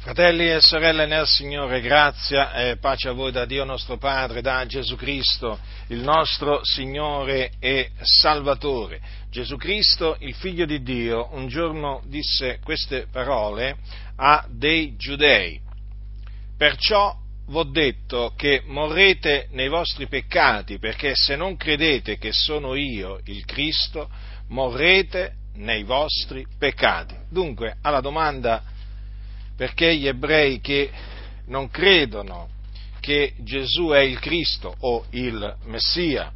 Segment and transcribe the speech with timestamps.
[0.00, 4.64] Fratelli e sorelle nel Signore, grazia e pace a voi da Dio nostro Padre, da
[4.64, 8.98] Gesù Cristo, il nostro Signore e Salvatore.
[9.28, 13.76] Gesù Cristo, il Figlio di Dio, un giorno disse queste parole
[14.16, 15.60] a dei giudei.
[16.56, 17.14] Perciò
[17.48, 23.44] v'ho detto che morrete nei vostri peccati, perché se non credete che sono io il
[23.44, 24.08] Cristo,
[24.48, 27.14] morrete nei vostri peccati.
[27.28, 28.69] Dunque, alla domanda
[29.60, 30.90] perché gli ebrei che
[31.48, 32.48] non credono
[32.98, 36.32] che Gesù è il Cristo o il Messia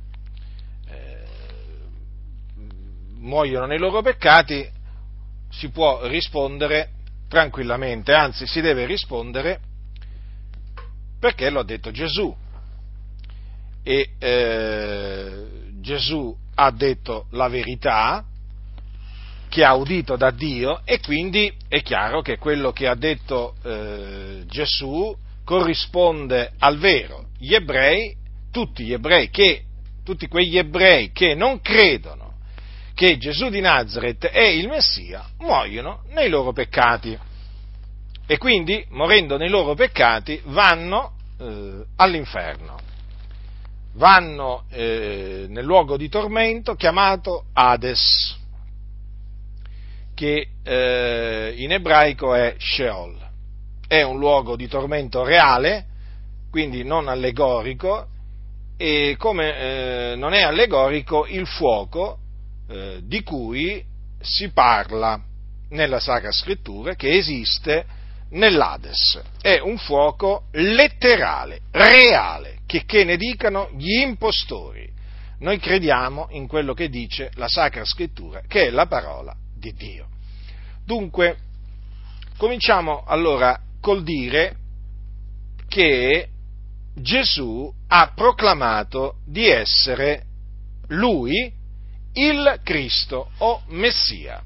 [0.86, 1.24] eh,
[3.20, 4.68] muoiono nei loro peccati,
[5.48, 6.90] si può rispondere
[7.26, 9.58] tranquillamente, anzi si deve rispondere
[11.18, 12.36] perché lo ha detto Gesù.
[13.82, 15.46] E eh,
[15.80, 18.22] Gesù ha detto la verità,
[19.54, 24.42] che ha udito da Dio e quindi è chiaro che quello che ha detto eh,
[24.46, 27.26] Gesù corrisponde al vero.
[27.38, 28.16] Gli ebrei,
[28.50, 29.62] tutti gli ebrei che,
[30.02, 32.32] tutti quegli ebrei che non credono
[32.94, 37.16] che Gesù di Nazareth è il Messia, muoiono nei loro peccati.
[38.26, 42.76] E quindi, morendo nei loro peccati, vanno eh, all'inferno.
[43.92, 48.42] Vanno eh, nel luogo di tormento chiamato Hades
[50.14, 53.22] che eh, in ebraico è Sheol.
[53.86, 55.86] È un luogo di tormento reale,
[56.50, 58.06] quindi non allegorico,
[58.76, 62.18] e come eh, non è allegorico il fuoco
[62.68, 63.84] eh, di cui
[64.20, 65.20] si parla
[65.70, 67.84] nella Sacra Scrittura, che esiste
[68.30, 69.20] nell'Ades.
[69.40, 74.90] È un fuoco letterale, reale, che, che ne dicano gli impostori.
[75.40, 80.06] Noi crediamo in quello che dice la Sacra Scrittura, che è la parola di Dio.
[80.84, 81.36] Dunque,
[82.36, 84.56] cominciamo allora col dire
[85.68, 86.28] che
[86.94, 90.24] Gesù ha proclamato di essere
[90.88, 91.50] lui
[92.12, 94.42] il Cristo o Messia.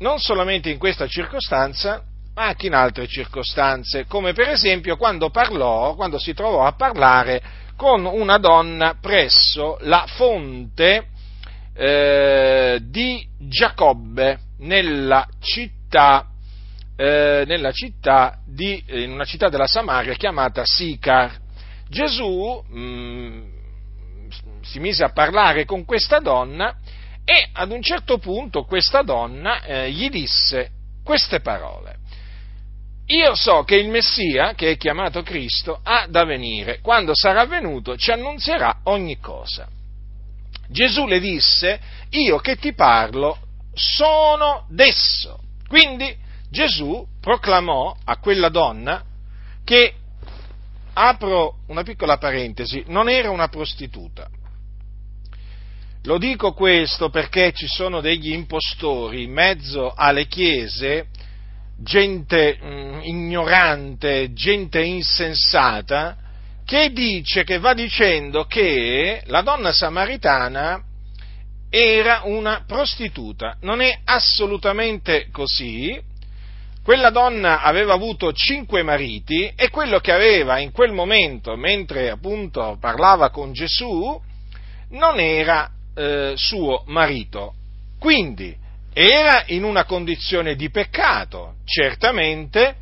[0.00, 2.02] Non solamente in questa circostanza,
[2.34, 7.42] ma anche in altre circostanze, come per esempio quando parlò, quando si trovò a parlare
[7.76, 11.08] con una donna presso la fonte
[11.80, 16.26] eh, di Giacobbe nella città,
[16.94, 21.38] eh, nella città di, in una città della Samaria chiamata Sicar.
[21.88, 23.42] Gesù mh, mm,
[24.60, 26.76] si mise a parlare con questa donna
[27.24, 31.96] e ad un certo punto questa donna eh, gli disse queste parole.
[33.06, 36.80] Io so che il Messia, che è chiamato Cristo, ha da venire.
[36.80, 39.66] Quando sarà venuto ci annunzierà ogni cosa.
[40.70, 43.38] Gesù le disse, io che ti parlo
[43.74, 45.40] sono d'esso.
[45.66, 46.16] Quindi
[46.48, 49.04] Gesù proclamò a quella donna
[49.64, 49.94] che,
[50.92, 54.28] apro una piccola parentesi, non era una prostituta.
[56.04, 61.08] Lo dico questo perché ci sono degli impostori in mezzo alle chiese,
[61.76, 66.16] gente mh, mm, ignorante, gente insensata,
[66.70, 70.80] che dice, che va dicendo che la donna samaritana
[71.68, 73.56] era una prostituta.
[73.62, 76.00] Non è assolutamente così.
[76.84, 82.78] Quella donna aveva avuto cinque mariti e quello che aveva in quel momento, mentre appunto
[82.80, 84.22] parlava con Gesù,
[84.90, 87.52] non era eh, suo marito.
[87.98, 88.56] Quindi
[88.92, 92.76] era in una condizione di peccato, certamente,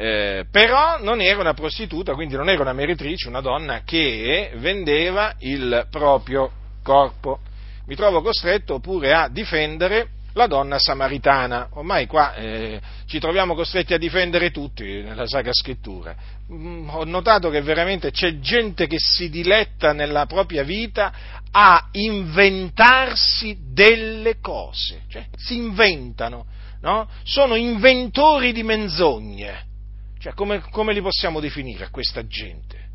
[0.00, 5.34] eh, però non era una prostituta, quindi non era una meritrice, una donna che vendeva
[5.40, 6.52] il proprio
[6.84, 7.40] corpo.
[7.86, 11.70] Mi trovo costretto pure a difendere la donna samaritana.
[11.72, 16.14] Ormai qua eh, ci troviamo costretti a difendere tutti nella Sacra Scrittura.
[16.52, 21.12] Mm, ho notato che veramente c'è gente che si diletta nella propria vita
[21.50, 26.46] a inventarsi delle cose, cioè si inventano,
[26.82, 27.08] no?
[27.24, 29.66] sono inventori di menzogne.
[30.18, 32.86] Cioè, come, come li possiamo definire a questa gente?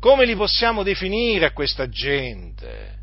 [0.00, 3.00] Come li possiamo definire a questa gente?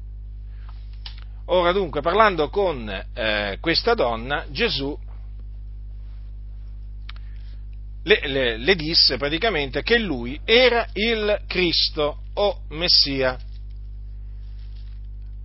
[1.46, 4.98] Ora dunque, parlando con eh, questa donna, Gesù
[8.04, 13.38] le, le, le, disse praticamente che lui era il Cristo o Messia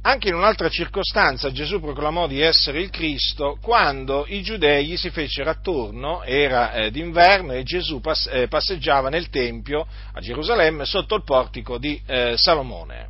[0.06, 5.08] anche in un'altra circostanza Gesù proclamò di essere il Cristo quando i giudei gli si
[5.08, 11.14] fecero attorno, era eh, d'inverno e Gesù pass- eh, passeggiava nel Tempio a Gerusalemme sotto
[11.14, 13.08] il portico di eh, Salomone.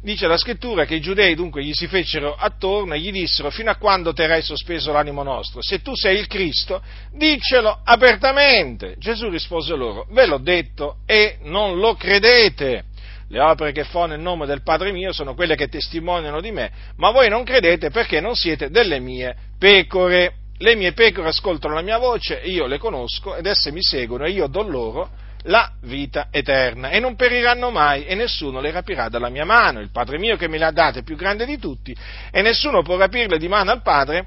[0.00, 3.70] dice la scrittura che i giudei dunque gli si fecero attorno e gli dissero fino
[3.70, 5.60] a quando terrai sospeso l'animo nostro?
[5.60, 6.80] Se tu sei il Cristo,
[7.12, 8.94] diccelo apertamente.
[8.96, 12.92] Gesù rispose loro, ve l'ho detto e non lo credete.
[13.28, 16.70] Le opere che fo nel nome del Padre mio sono quelle che testimoniano di me,
[16.96, 20.34] ma voi non credete perché non siete delle mie pecore.
[20.58, 24.30] Le mie pecore ascoltano la mia voce, io le conosco ed esse mi seguono e
[24.30, 25.10] io do loro
[25.46, 29.80] la vita eterna e non periranno mai e nessuno le rapirà dalla mia mano.
[29.80, 31.94] Il Padre mio che me le ha date è più grande di tutti
[32.30, 34.26] e nessuno può rapirle di mano al Padre.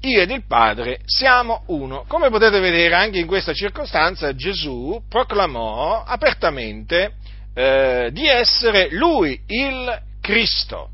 [0.00, 2.04] Io ed il Padre siamo uno.
[2.06, 7.14] Come potete vedere anche in questa circostanza Gesù proclamò apertamente
[7.56, 10.90] eh, di essere lui il Cristo.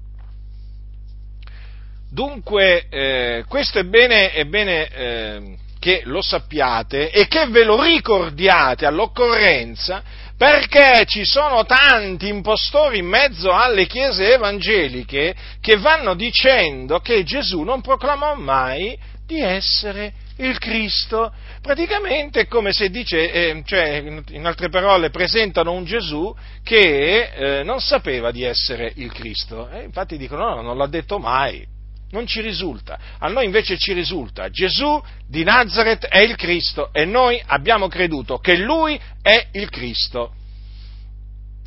[2.08, 7.82] Dunque, eh, questo è bene, è bene eh, che lo sappiate e che ve lo
[7.82, 10.04] ricordiate all'occorrenza
[10.36, 17.62] perché ci sono tanti impostori in mezzo alle chiese evangeliche che vanno dicendo che Gesù
[17.62, 21.32] non proclamò mai di essere il Cristo.
[21.60, 27.62] Praticamente è come se dice, eh, cioè in altre parole, presentano un Gesù che eh,
[27.62, 29.68] non sapeva di essere il Cristo.
[29.68, 31.70] E infatti dicono no, non l'ha detto mai
[32.12, 32.98] non ci risulta.
[33.18, 34.50] A noi invece ci risulta.
[34.50, 40.34] Gesù di Nazareth è il Cristo e noi abbiamo creduto che Lui è il Cristo.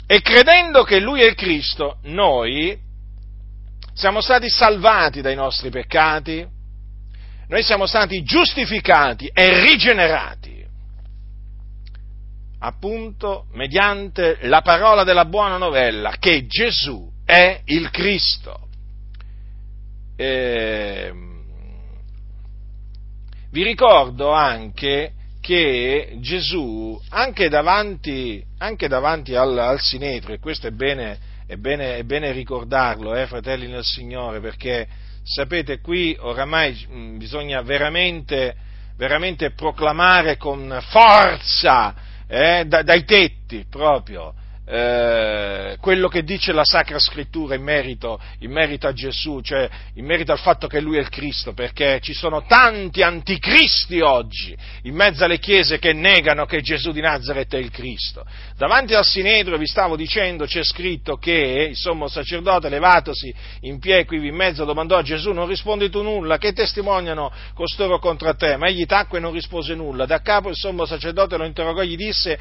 [0.08, 2.78] E credendo che Lui è il Cristo, noi
[3.94, 6.46] siamo stati salvati dai nostri peccati,
[7.48, 10.56] noi siamo stati giustificati e rigenerati
[12.60, 18.68] appunto mediante la parola della buona novella che Gesù è il Cristo.
[20.16, 21.14] Eh,
[23.52, 30.72] vi ricordo anche che Gesù, anche davanti, anche davanti al, al, Sinedro, e questo è
[30.72, 34.88] bene, è bene, è bene ricordarlo, eh, fratelli nel Signore, perché
[35.26, 38.56] sapete qui oramai mh, bisogna veramente,
[38.96, 41.96] veramente, proclamare con forza
[42.28, 44.34] eh, da, dai tetti proprio
[44.68, 50.06] eh, quello che dice la Sacra Scrittura in merito, in merito, a Gesù, cioè in
[50.06, 54.96] merito al fatto che Lui è il Cristo, perché ci sono tanti anticristi oggi in
[54.96, 58.26] mezzo alle chiese che negano che Gesù di Nazareth è il Cristo.
[58.58, 64.06] Davanti al Sinedro vi stavo dicendo, c'è scritto che il sommo sacerdote levatosi in piedi
[64.06, 68.58] qui in mezzo domandò a Gesù non rispondi tu nulla, che testimoniano costoro contro te?
[68.58, 70.06] Ma egli tacque e non rispose nulla.
[70.06, 72.40] Da capo il sommo sacerdote lo interrogò e gli disse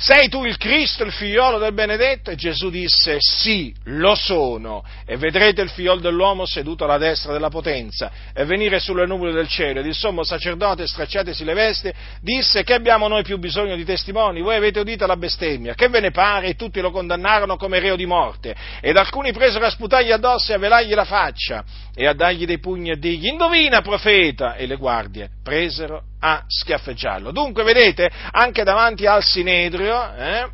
[0.00, 2.30] sei tu il Cristo, il figliolo del benedetto?
[2.30, 7.48] E Gesù disse, sì, lo sono, e vedrete il figliolo dell'uomo seduto alla destra della
[7.48, 9.80] potenza, e venire sulle nuvole del cielo.
[9.80, 14.40] Ed il sommo sacerdote, stracciatesi le vesti, disse, che abbiamo noi più bisogno di testimoni?
[14.40, 16.46] Voi avete udito la bestemmia, che ve ne pare?
[16.46, 18.54] E tutti lo condannarono come reo di morte.
[18.80, 22.60] Ed alcuni presero a sputargli addosso e a velargli la faccia, e a dargli dei
[22.60, 24.54] pugni e dirgli, indovina, profeta!
[24.54, 27.32] E le guardie presero a schiaffeggiarlo.
[27.32, 30.48] Dunque, vedete, anche davanti al Sinedrio, eh,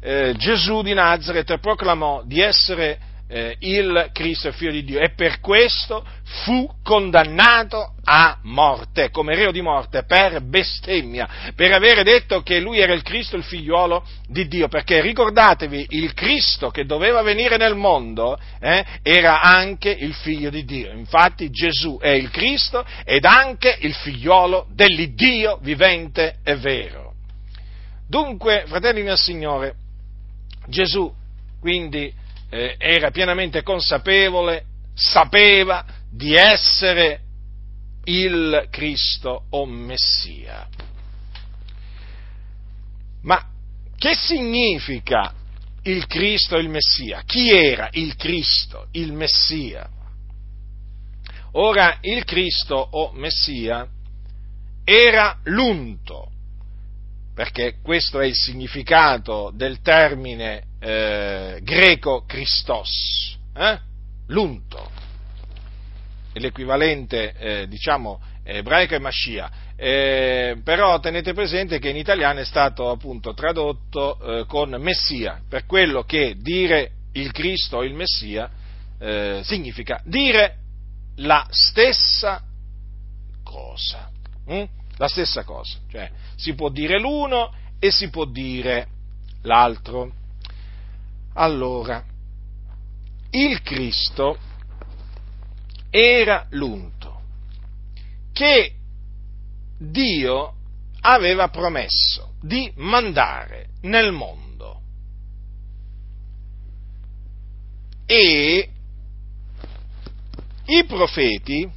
[0.00, 2.98] eh, Gesù di Nazareth proclamò di essere
[3.28, 6.04] eh, il Cristo, il figlio di Dio, e per questo
[6.44, 12.78] fu condannato a morte, come reo di morte, per bestemmia, per avere detto che lui
[12.78, 17.74] era il Cristo, il figliuolo di Dio, perché ricordatevi, il Cristo che doveva venire nel
[17.74, 23.76] mondo eh, era anche il figlio di Dio, infatti Gesù è il Cristo ed anche
[23.80, 27.14] il figliuolo dell'Iddio vivente e vero.
[28.08, 29.74] Dunque, fratelli nel Signore,
[30.68, 31.12] Gesù
[31.66, 32.12] quindi
[32.50, 37.20] eh, era pienamente consapevole, sapeva di essere
[38.04, 40.68] il Cristo o Messia.
[43.22, 43.44] Ma
[43.98, 45.34] che significa
[45.82, 47.22] il Cristo e il Messia?
[47.24, 49.88] Chi era il Cristo, il Messia?
[51.52, 53.88] Ora, il Cristo o Messia
[54.84, 56.30] era l'unto,
[57.34, 63.78] perché questo è il significato del termine eh, greco Christos, eh?
[64.28, 64.90] l'unto,
[66.32, 72.44] è l'equivalente, eh, diciamo, ebraico e Mascia, eh, però tenete presente che in italiano è
[72.44, 78.50] stato appunto tradotto eh, con Messia, per quello che dire il Cristo o il Messia
[78.98, 80.56] eh, significa dire
[81.16, 82.42] la stessa
[83.42, 84.10] cosa.
[84.46, 84.64] Hm?
[84.98, 88.88] La stessa cosa, cioè si può dire l'uno e si può dire
[89.42, 90.15] l'altro.
[91.38, 92.02] Allora,
[93.30, 94.38] il Cristo
[95.90, 97.20] era l'unto
[98.32, 98.72] che
[99.78, 100.54] Dio
[101.00, 104.80] aveva promesso di mandare nel mondo.
[108.06, 108.70] E
[110.64, 111.70] i profeti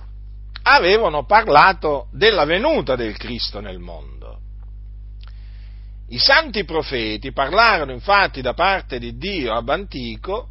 [0.64, 4.19] avevano parlato della venuta del Cristo nel mondo.
[6.12, 10.50] I santi profeti parlarono infatti da parte di Dio ab antico,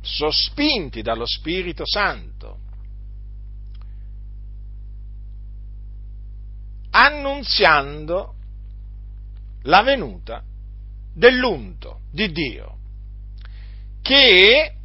[0.00, 2.58] sospinti dallo Spirito Santo,
[6.90, 8.34] annunziando
[9.64, 10.42] la venuta
[11.12, 12.78] dell'unto di Dio,
[14.00, 14.76] che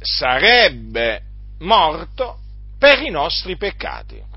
[0.00, 1.22] sarebbe
[1.58, 2.40] morto
[2.76, 4.29] per i nostri peccati.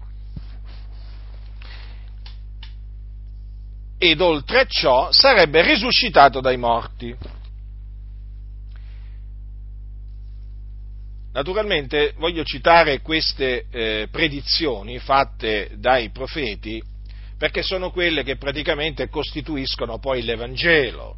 [4.05, 7.15] Ed oltre ciò sarebbe risuscitato dai morti.
[11.31, 16.83] Naturalmente voglio citare queste eh, predizioni fatte dai profeti
[17.37, 21.15] perché sono quelle che praticamente costituiscono poi l'Evangelo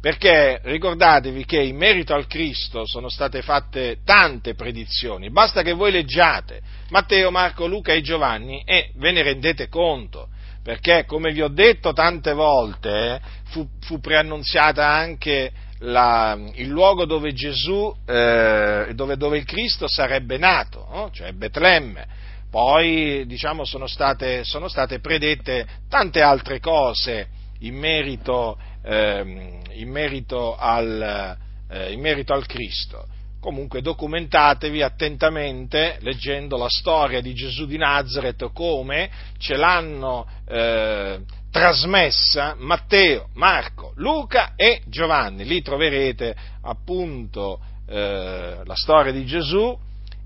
[0.00, 5.90] perché ricordatevi che in merito al Cristo sono state fatte tante predizioni, basta che voi
[5.90, 10.28] leggiate Matteo, Marco, Luca e Giovanni e ve ne rendete conto,
[10.62, 17.32] perché come vi ho detto tante volte fu, fu preannunziata anche la, il luogo dove
[17.32, 21.10] Gesù, eh, dove, dove, il Cristo sarebbe nato, no?
[21.10, 22.18] cioè Betlemme.
[22.50, 27.28] Poi diciamo, sono, state, sono state predette tante altre cose
[27.60, 31.36] in merito eh, in, merito al,
[31.68, 33.06] eh, in merito al Cristo.
[33.40, 41.20] Comunque documentatevi attentamente leggendo la storia di Gesù di Nazareth, come ce l'hanno eh,
[41.50, 45.46] trasmessa Matteo, Marco, Luca e Giovanni.
[45.46, 49.76] Lì troverete appunto eh, la storia di Gesù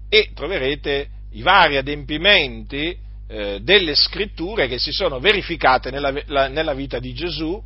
[0.09, 6.75] e troverete i vari adempimenti eh, delle scritture che si sono verificate nella, la, nella
[6.75, 7.62] vita di Gesù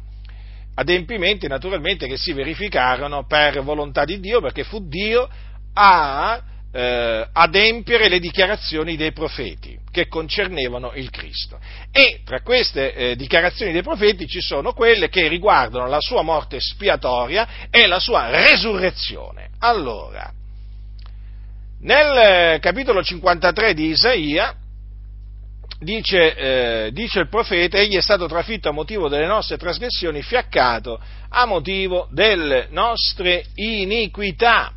[0.78, 5.28] adempimenti naturalmente che si verificarono per volontà di Dio, perché fu Dio
[5.74, 11.58] a eh, adempiere le dichiarazioni dei profeti che concernevano il Cristo.
[11.90, 16.60] E tra queste eh, dichiarazioni dei profeti ci sono quelle che riguardano la sua morte
[16.60, 19.50] spiatoria e la sua resurrezione.
[19.58, 20.30] Allora,
[21.80, 24.54] nel eh, capitolo 53 di Isaia,
[25.78, 26.34] dice,
[26.86, 31.44] eh, dice, il profeta, egli è stato trafitto a motivo delle nostre trasgressioni, fiaccato a
[31.44, 34.72] motivo delle nostre iniquità.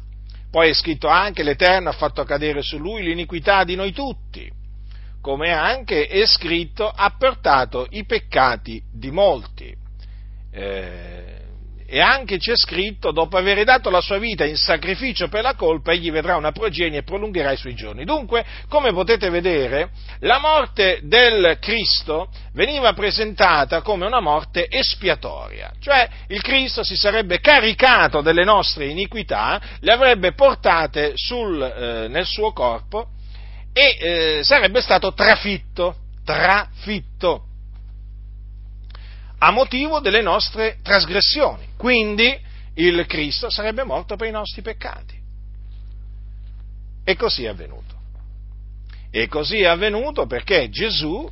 [0.49, 4.51] Poi è scritto anche l'Eterno ha fatto cadere su lui l'iniquità di noi tutti,
[5.21, 9.73] come anche è scritto ha portato i peccati di molti.
[10.51, 11.39] Eh,
[11.93, 15.91] e anche c'è scritto, dopo aver dato la sua vita in sacrificio per la colpa,
[15.91, 18.05] egli vedrà una progenie e prolungherà i suoi giorni.
[18.05, 26.07] Dunque, come potete vedere, la morte del Cristo veniva presentata come una morte espiatoria, cioè
[26.27, 32.53] il Cristo si sarebbe caricato delle nostre iniquità, le avrebbe portate sul, eh, nel suo
[32.53, 33.07] corpo
[33.73, 35.93] e eh, sarebbe stato trafitto,
[36.23, 37.47] trafitto
[39.43, 41.69] a motivo delle nostre trasgressioni.
[41.75, 42.37] Quindi
[42.75, 45.19] il Cristo sarebbe morto per i nostri peccati.
[47.03, 47.95] E così è avvenuto.
[49.09, 51.27] E così è avvenuto perché Gesù,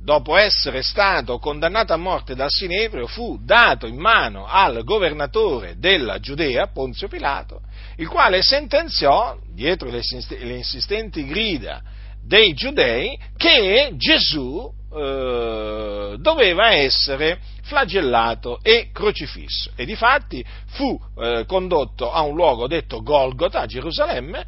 [0.00, 6.20] dopo essere stato condannato a morte dal Sinedrio, fu dato in mano al governatore della
[6.20, 7.60] Giudea, Ponzio Pilato,
[7.96, 11.82] il quale sentenziò, dietro le insistenti grida
[12.22, 19.70] dei giudei, che Gesù eh, doveva essere flagellato e crocifisso.
[19.74, 24.46] E difatti fu eh, condotto a un luogo detto Golgota, a Gerusalemme,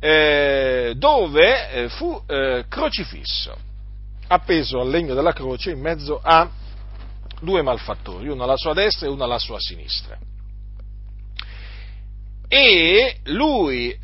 [0.00, 3.56] eh, dove eh, fu eh, crocifisso,
[4.28, 6.48] appeso al legno della croce in mezzo a
[7.40, 10.18] due malfattori, uno alla sua destra e uno alla sua sinistra.
[12.50, 13.94] E lui,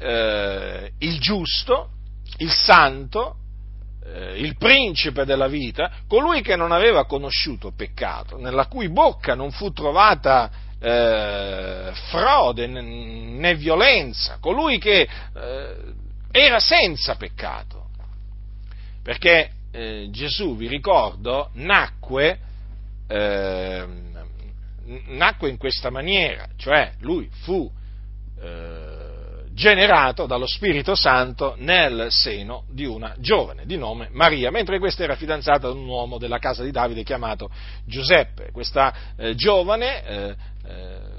[0.99, 1.89] il giusto,
[2.37, 3.37] il santo,
[4.05, 9.51] eh, il principe della vita, colui che non aveva conosciuto peccato, nella cui bocca non
[9.51, 15.77] fu trovata eh, frode né, violenza, colui che eh,
[16.31, 17.87] era senza peccato.
[19.03, 22.39] Perché eh, Gesù, vi ricordo, nacque,
[23.07, 24.13] ehm,
[25.09, 27.71] nacque in questa maniera, cioè lui fu
[28.41, 28.94] eh,
[29.55, 35.15] generato dallo Spirito Santo nel seno di una giovane di nome Maria, mentre questa era
[35.15, 37.49] fidanzata ad un uomo della casa di Davide chiamato
[37.87, 38.51] Giuseppe.
[38.51, 41.13] Questa eh, giovane eh, eh,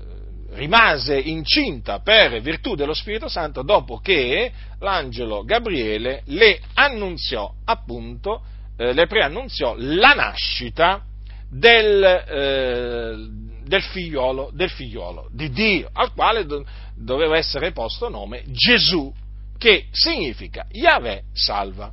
[0.52, 8.44] rimase incinta per virtù dello Spirito Santo dopo che l'angelo Gabriele le annunziò appunto,
[8.78, 11.04] eh, le preannunziò la nascita
[11.50, 16.64] del, eh, del figliolo, del figliolo di Dio, al quale do,
[16.96, 19.12] doveva essere posto nome Gesù,
[19.58, 21.92] che significa Yahweh salva.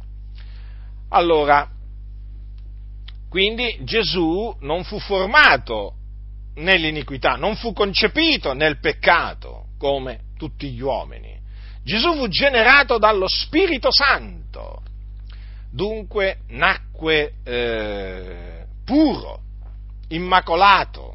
[1.08, 1.68] Allora,
[3.28, 5.94] quindi Gesù non fu formato
[6.56, 11.40] nell'iniquità, non fu concepito nel peccato come tutti gli uomini.
[11.82, 14.82] Gesù fu generato dallo Spirito Santo,
[15.70, 19.40] dunque nacque eh, puro,
[20.08, 21.11] immacolato,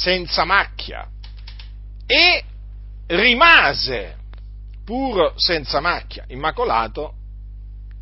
[0.00, 1.06] senza macchia
[2.06, 2.42] e
[3.08, 4.16] rimase
[4.82, 7.14] puro, senza macchia, immacolato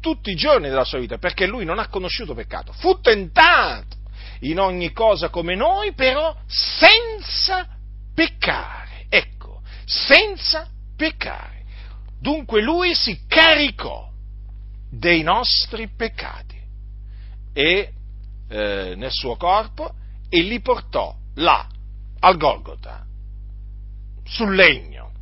[0.00, 2.73] tutti i giorni della sua vita, perché lui non ha conosciuto peccato.
[2.73, 3.97] Fu tentato
[4.43, 7.67] in ogni cosa come noi, però senza
[8.14, 9.07] peccare.
[9.09, 11.64] Ecco, senza peccare.
[12.21, 14.09] Dunque lui si caricò
[14.88, 16.57] dei nostri peccati
[17.52, 17.93] e
[18.49, 19.95] eh, nel suo corpo
[20.28, 21.67] e li portò là,
[22.21, 23.05] al Golgota,
[24.25, 25.13] sul legno.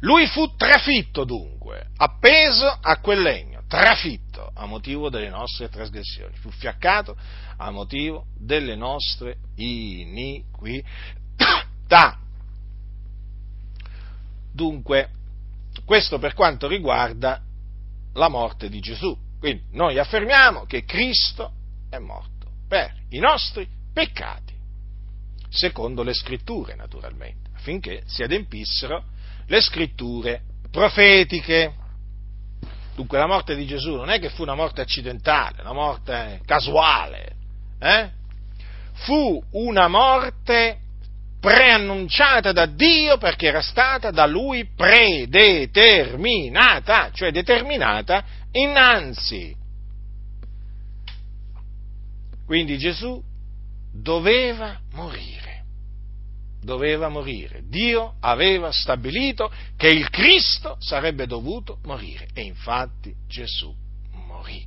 [0.00, 6.50] Lui fu trafitto dunque, appeso a quel legno, trafitto a motivo delle nostre trasgressioni, fu
[6.50, 7.16] fiaccato
[7.56, 10.86] a motivo delle nostre iniquità.
[14.52, 15.10] Dunque,
[15.84, 17.42] questo per quanto riguarda
[18.14, 19.16] la morte di Gesù.
[19.38, 21.52] Quindi noi affermiamo che Cristo
[21.88, 24.47] è morto per i nostri peccati,
[25.50, 29.04] secondo le scritture naturalmente, affinché si adempissero
[29.46, 31.74] le scritture profetiche.
[32.94, 37.32] Dunque la morte di Gesù non è che fu una morte accidentale, una morte casuale,
[37.78, 38.10] eh?
[38.92, 40.80] fu una morte
[41.40, 49.54] preannunciata da Dio perché era stata da Lui predeterminata, cioè determinata innanzi.
[52.44, 53.22] Quindi Gesù
[53.92, 55.37] doveva morire,
[56.68, 57.62] doveva morire.
[57.66, 63.74] Dio aveva stabilito che il Cristo sarebbe dovuto morire e infatti Gesù
[64.12, 64.66] morì.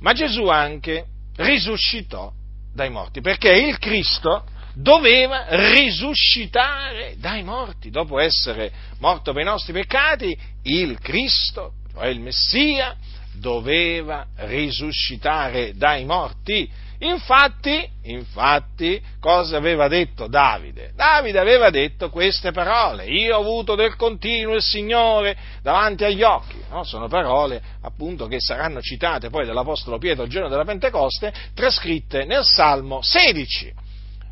[0.00, 2.30] Ma Gesù anche risuscitò
[2.74, 7.88] dai morti, perché il Cristo doveva risuscitare dai morti.
[7.88, 12.94] Dopo essere morto per i nostri peccati, il Cristo, cioè il Messia,
[13.32, 16.70] doveva risuscitare dai morti.
[17.04, 20.92] Infatti, infatti, cosa aveva detto Davide?
[20.94, 26.56] Davide aveva detto queste parole, io ho avuto del continuo il Signore davanti agli occhi,
[26.70, 26.82] no?
[26.82, 32.44] sono parole appunto che saranno citate poi dall'Apostolo Pietro il giorno della Pentecoste, trascritte nel
[32.44, 33.72] Salmo 16.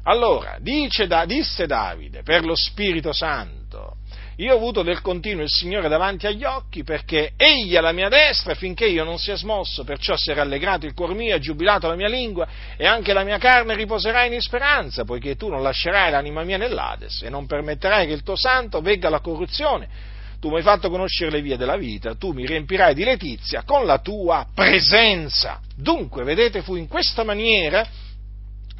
[0.04, 3.96] Allora, dice, disse Davide, per lo Spirito Santo,
[4.36, 8.08] io ho avuto del continuo il Signore davanti agli occhi perché egli è alla mia
[8.08, 11.86] destra finché io non sia smosso, perciò si è rallegrato il cuor mio, è giubilato
[11.86, 16.10] la mia lingua e anche la mia carne riposerà in speranza, poiché tu non lascerai
[16.10, 20.10] l'anima mia nell'Ades e non permetterai che il tuo santo vegga la corruzione.
[20.40, 23.84] Tu mi hai fatto conoscere le vie della vita, tu mi riempirai di letizia con
[23.86, 25.60] la tua presenza.
[25.76, 27.86] Dunque, vedete, fu in questa maniera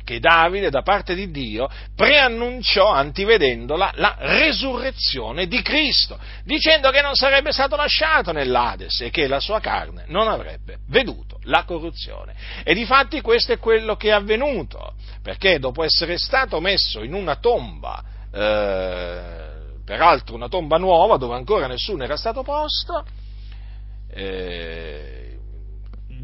[0.05, 7.15] che Davide, da parte di Dio, preannunciò, antivedendola, la resurrezione di Cristo, dicendo che non
[7.15, 12.35] sarebbe stato lasciato nell'Ades e che la sua carne non avrebbe veduto la corruzione.
[12.65, 17.37] E difatti questo è quello che è avvenuto, perché dopo essere stato messo in una
[17.37, 19.51] tomba, eh,
[19.85, 23.05] peraltro una tomba nuova, dove ancora nessuno era stato posto,
[24.15, 25.37] eh,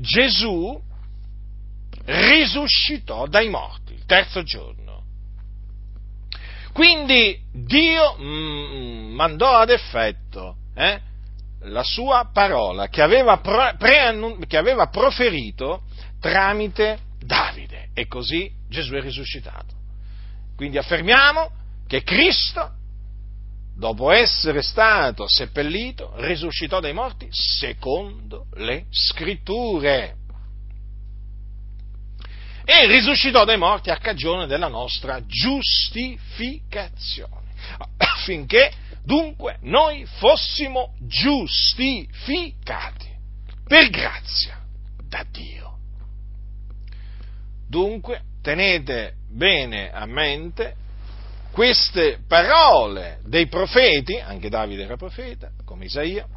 [0.01, 0.81] Gesù
[2.09, 4.87] risuscitò dai morti il terzo giorno.
[6.73, 11.01] Quindi Dio mm, mandò ad effetto eh,
[11.62, 13.77] la sua parola che aveva, pre-
[14.47, 15.83] che aveva proferito
[16.21, 19.75] tramite Davide e così Gesù è risuscitato.
[20.57, 21.51] Quindi affermiamo
[21.87, 22.71] che Cristo,
[23.77, 30.18] dopo essere stato seppellito, risuscitò dai morti secondo le scritture
[32.71, 37.47] e risuscitò dai morti a cagione della nostra giustificazione,
[37.97, 38.71] affinché
[39.05, 43.09] dunque noi fossimo giustificati
[43.65, 44.63] per grazia
[45.03, 45.79] da Dio.
[47.67, 50.75] Dunque tenete bene a mente
[51.51, 56.29] queste parole dei profeti, anche Davide era profeta, come Isaia,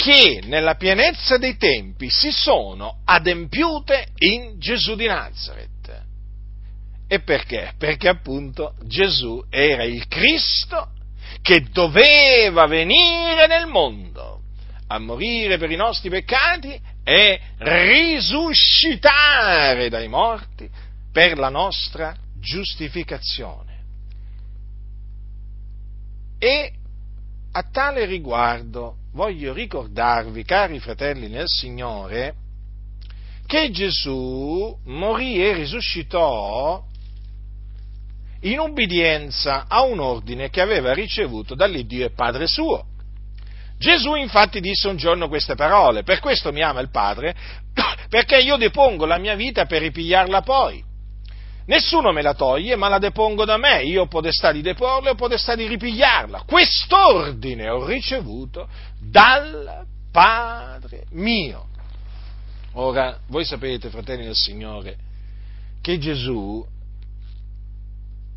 [0.00, 5.68] che nella pienezza dei tempi si sono adempiute in Gesù di Nazareth.
[7.06, 7.74] E perché?
[7.76, 10.92] Perché appunto Gesù era il Cristo
[11.42, 14.40] che doveva venire nel mondo
[14.86, 20.66] a morire per i nostri peccati e risuscitare dai morti
[21.12, 23.68] per la nostra giustificazione.
[26.38, 26.72] E
[27.52, 32.34] a tale riguardo voglio ricordarvi, cari fratelli nel Signore,
[33.46, 36.84] che Gesù morì e risuscitò
[38.42, 42.86] in ubbidienza a un ordine che aveva ricevuto dall'Iddio e Padre suo.
[43.76, 47.34] Gesù infatti disse un giorno queste parole, per questo mi ama il Padre,
[48.08, 50.89] perché io depongo la mia vita per ripigliarla poi.
[51.70, 53.84] Nessuno me la toglie, ma la depongo da me.
[53.84, 56.42] Io ho potestà di deporla e ho potestà di ripigliarla.
[56.44, 61.68] Quest'ordine ho ricevuto dal Padre mio.
[62.72, 64.96] Ora, voi sapete, fratelli del Signore,
[65.80, 66.66] che Gesù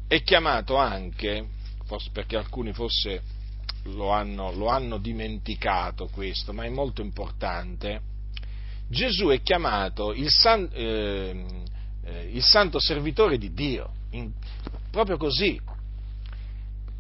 [0.08, 1.48] è chiamato anche,
[2.12, 3.24] perché alcuni forse
[3.86, 8.00] lo hanno, lo hanno dimenticato questo, ma è molto importante,
[8.88, 11.44] Gesù è chiamato il, san, eh,
[12.06, 14.32] eh, il santo servitore di Dio, in,
[14.92, 15.60] proprio così.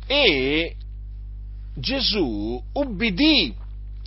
[0.06, 0.76] E
[1.76, 3.54] Gesù ubbidì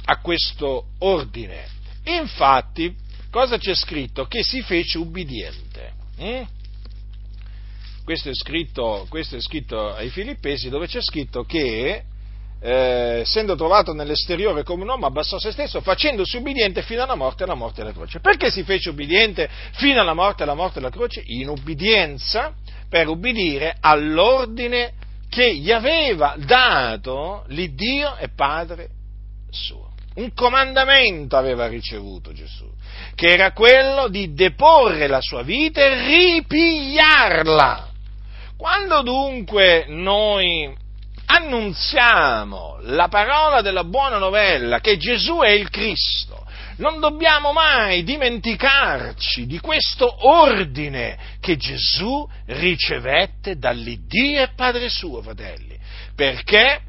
[0.05, 1.67] a questo ordine.
[2.05, 2.95] Infatti,
[3.31, 4.27] cosa c'è scritto?
[4.27, 5.93] Che si fece ubbidiente.
[6.19, 6.47] Hm?
[8.05, 12.05] Questo, è scritto, questo è scritto ai Filippesi dove c'è scritto che
[12.61, 17.45] eh, essendo trovato nell'esteriore come un uomo, abbassò se stesso, facendosi ubbidiente fino alla morte
[17.45, 18.21] alla morte della croce.
[18.21, 21.23] Perché si fece ubbidiente fino alla morte alla morte della croce?
[21.27, 22.55] In ubbidienza
[22.89, 24.93] per ubbidire all'ordine
[25.29, 28.89] che gli aveva dato l'Iddio e Padre
[29.51, 29.93] suo.
[30.15, 32.67] Un comandamento aveva ricevuto Gesù,
[33.15, 37.89] che era quello di deporre la sua vita e ripigliarla.
[38.57, 40.75] Quando dunque noi
[41.27, 46.45] annunziamo la parola della buona novella che Gesù è il Cristo,
[46.79, 55.79] non dobbiamo mai dimenticarci di questo ordine che Gesù ricevette dall'Iddio e Padre suo, fratelli,
[56.15, 56.81] perché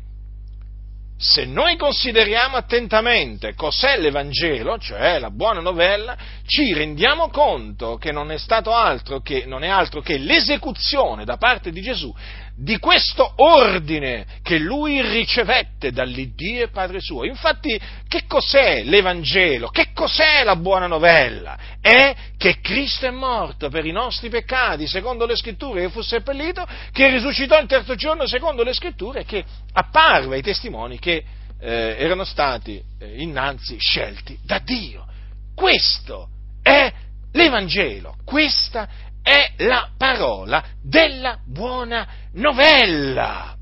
[1.19, 8.31] se noi consideriamo attentamente cos'è l'Evangelo, cioè la buona novella, ci rendiamo conto che non
[8.31, 12.13] è altro che, non è altro che l'esecuzione da parte di Gesù
[12.59, 17.23] di questo ordine che lui ricevette dall'Iddio e Padre suo.
[17.23, 19.67] Infatti, che cos'è l'Evangelo?
[19.67, 21.57] Che cos'è la buona novella?
[21.79, 26.65] È che Cristo è morto per i nostri peccati, secondo le scritture, che fu seppellito,
[26.91, 31.23] che risuscitò il terzo giorno, secondo le scritture, che apparve ai testimoni che
[31.59, 35.05] eh, erano stati eh, innanzi scelti da Dio.
[35.53, 36.29] Questo
[36.63, 36.91] è
[37.33, 38.89] l'Evangelo, questa
[39.27, 43.53] è la parola della buona novella.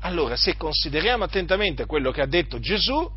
[0.00, 3.10] Allora, se consideriamo attentamente quello che ha detto Gesù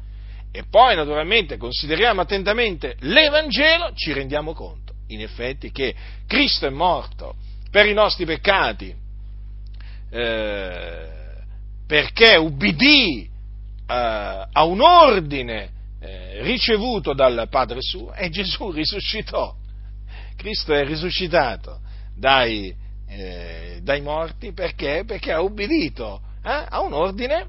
[0.49, 5.93] e poi naturalmente consideriamo attentamente l'Evangelo, ci rendiamo conto, in effetti, che
[6.25, 7.35] Cristo è morto
[7.69, 8.95] per i nostri peccati,
[10.09, 11.07] eh,
[11.85, 13.29] perché ubbidì eh,
[13.87, 19.59] a un ordine eh, ricevuto dal Padre suo e Gesù risuscitò
[20.41, 21.81] Cristo è risuscitato
[22.15, 22.75] dai,
[23.07, 25.03] eh, dai morti perché?
[25.05, 27.47] Perché ha ubbidito eh, a un ordine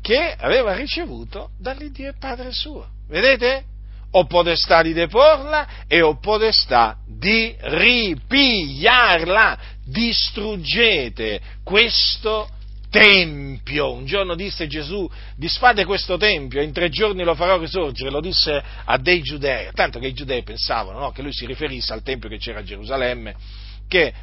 [0.00, 2.86] che aveva ricevuto dall'Iddio e Padre suo.
[3.08, 3.64] Vedete?
[4.12, 9.58] Ho potestà di deporla e ho potestà di ripigliarla.
[9.84, 12.48] Distruggete questo
[12.92, 13.90] tempio.
[13.90, 18.20] Un giorno disse Gesù, disfate questo tempio e in tre giorni lo farò risorgere, lo
[18.20, 22.02] disse a dei giudei, tanto che i giudei pensavano no, che lui si riferisse al
[22.02, 23.34] tempio che c'era a Gerusalemme,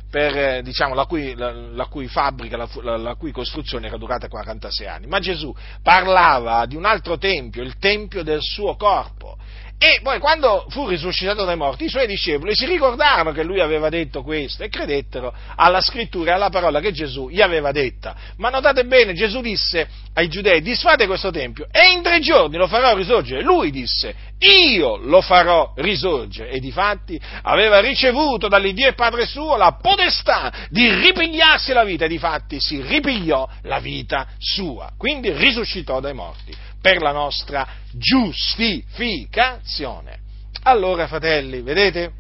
[0.10, 4.28] per, eh, diciamo, la, cui, la, la, cui, fabbrica, la, la cui costruzione era durata
[4.28, 5.08] 46 anni.
[5.08, 5.54] Ma Gesù
[5.84, 9.38] parlava di un altro tempio, il tempio del suo corpo.
[9.82, 13.88] E poi quando fu risuscitato dai morti, i suoi discepoli si ricordarono che lui aveva
[13.88, 18.14] detto questo e credettero alla scrittura e alla parola che Gesù gli aveva detta.
[18.36, 22.68] Ma notate bene, Gesù disse ai giudei, disfate questo tempio e in tre giorni lo
[22.68, 23.42] farò risorgere.
[23.42, 26.50] Lui disse, io lo farò risorgere.
[26.52, 32.10] E difatti aveva ricevuto dall'Iddio e Padre suo la potestà di ripigliarsi la vita e
[32.10, 34.92] difatti si ripigliò la vita sua.
[34.98, 40.20] Quindi risuscitò dai morti per la nostra giustificazione.
[40.64, 42.12] Allora, fratelli, vedete?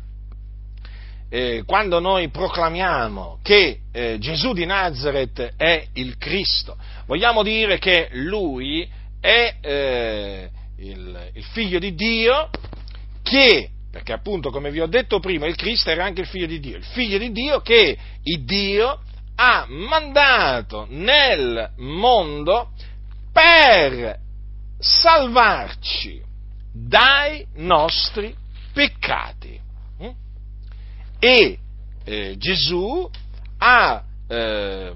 [1.31, 8.09] Eh, quando noi proclamiamo che eh, Gesù di Nazareth è il Cristo, vogliamo dire che
[8.13, 8.89] Lui
[9.21, 10.49] è eh,
[10.79, 12.49] il, il figlio di Dio
[13.23, 16.59] che perché appunto come vi ho detto prima il Cristo era anche il figlio di
[16.59, 19.01] Dio, il figlio di Dio che il Dio
[19.35, 22.71] ha mandato nel mondo
[23.31, 24.19] per
[24.77, 26.21] salvarci
[26.71, 28.35] dai nostri
[28.73, 29.59] peccati.
[30.03, 30.09] Mm?
[31.17, 31.57] E
[32.03, 33.09] eh, Gesù
[33.57, 34.93] ha, eh,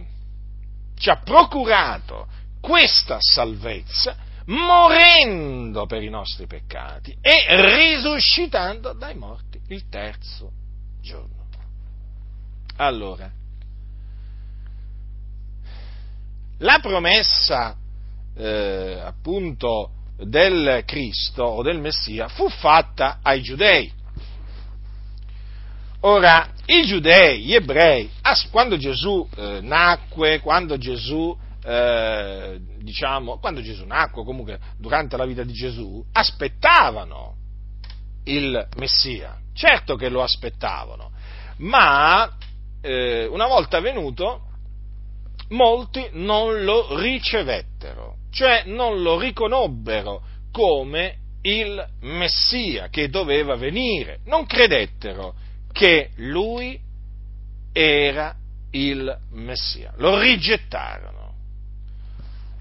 [0.97, 2.27] ci ha procurato
[2.61, 10.51] questa salvezza morendo per i nostri peccati e risuscitando dai morti il terzo
[11.01, 11.41] giorno.
[12.77, 13.31] Allora,
[16.57, 17.77] la promessa
[18.35, 23.91] eh, appunto del Cristo o del Messia fu fatta ai giudei.
[26.01, 28.09] Ora, i giudei, gli ebrei,
[28.51, 35.43] quando Gesù eh, nacque, quando Gesù, eh, diciamo, quando Gesù nacque, comunque durante la vita
[35.43, 37.35] di Gesù, aspettavano
[38.25, 39.37] il Messia.
[39.53, 41.11] Certo che lo aspettavano,
[41.57, 42.29] ma
[42.81, 44.47] eh, una volta venuto,
[45.49, 54.45] molti non lo ricevettero cioè non lo riconobbero come il Messia che doveva venire, non
[54.45, 55.35] credettero
[55.71, 56.79] che lui
[57.71, 58.35] era
[58.71, 61.22] il Messia, lo rigettarono,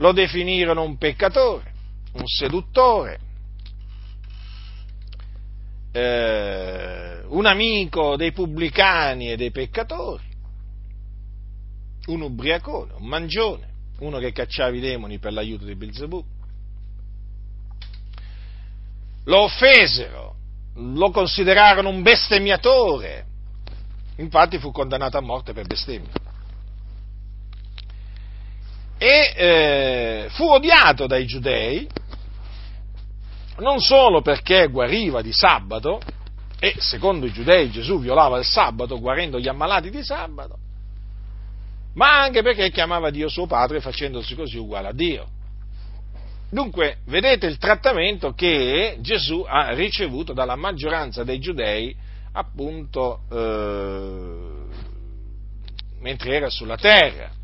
[0.03, 1.73] lo definirono un peccatore,
[2.15, 3.21] un seduttore,
[5.93, 10.25] eh, un amico dei pubblicani e dei peccatori,
[12.07, 16.25] un ubriacone, un mangione uno che cacciava i demoni per l'aiuto di Bilzebù.
[19.27, 20.35] Lo offesero,
[20.75, 23.27] lo considerarono un bestemmiatore,
[24.17, 26.11] infatti fu condannato a morte per bestemmia.
[29.05, 31.89] E eh, fu odiato dai giudei,
[33.59, 36.01] non solo perché guariva di sabato,
[36.61, 40.57] e secondo i giudei Gesù violava il sabato guarendo gli ammalati di sabato,
[41.95, 45.27] ma anche perché chiamava Dio suo padre facendosi così uguale a Dio.
[46.49, 51.93] Dunque, vedete il trattamento che Gesù ha ricevuto dalla maggioranza dei giudei,
[52.35, 54.63] appunto, eh,
[55.99, 57.41] mentre era sulla terra.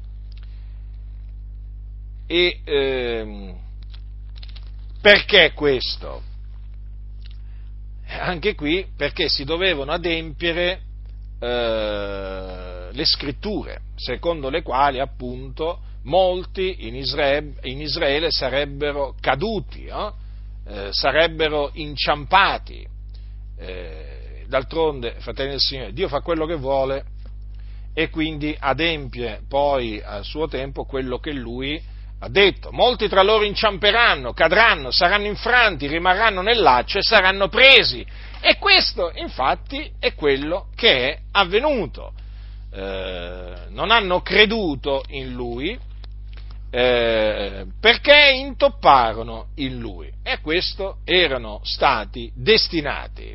[2.31, 3.55] E eh,
[5.01, 6.23] perché questo?
[8.07, 10.83] Anche qui perché si dovevano adempiere
[11.41, 20.13] eh, le scritture, secondo le quali appunto molti in Israele, in Israele sarebbero caduti, eh?
[20.67, 22.87] Eh, sarebbero inciampati.
[23.57, 27.05] Eh, d'altronde, fratelli del Signore, Dio fa quello che vuole
[27.95, 31.83] e quindi adempie poi a suo tempo quello che Lui
[32.21, 32.71] ha detto.
[32.73, 38.05] Molti tra loro inciamperanno, cadranno, saranno infranti, rimarranno nel laccio e saranno presi.
[38.41, 42.13] E questo infatti è quello che è avvenuto.
[42.73, 45.79] Eh, non hanno creduto in lui
[46.71, 53.35] eh, perché intopparono in lui e a questo erano stati destinati.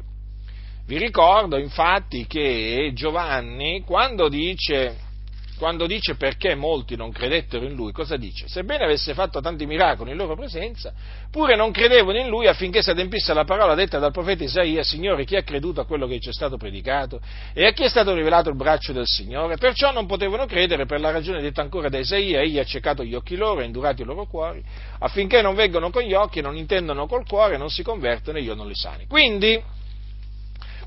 [0.85, 4.97] Vi ricordo infatti che Giovanni quando dice
[5.57, 8.47] quando dice perché molti non credettero in lui, cosa dice?
[8.47, 10.93] Sebbene avesse fatto tanti miracoli in loro presenza,
[11.29, 15.25] pure non credevano in lui affinché si adempisse la parola detta dal profeta Isaia, Signore,
[15.25, 17.19] chi ha creduto a quello che ci è stato predicato
[17.53, 19.57] e a chi è stato rivelato il braccio del Signore?
[19.57, 23.13] Perciò non potevano credere per la ragione detta ancora da Isaia, egli ha ciecato gli
[23.13, 24.63] occhi loro e indurati i loro cuori,
[24.99, 28.55] affinché non vengano con gli occhi, non intendano col cuore, non si convertono e io
[28.55, 29.05] non li sani.
[29.07, 29.61] Quindi,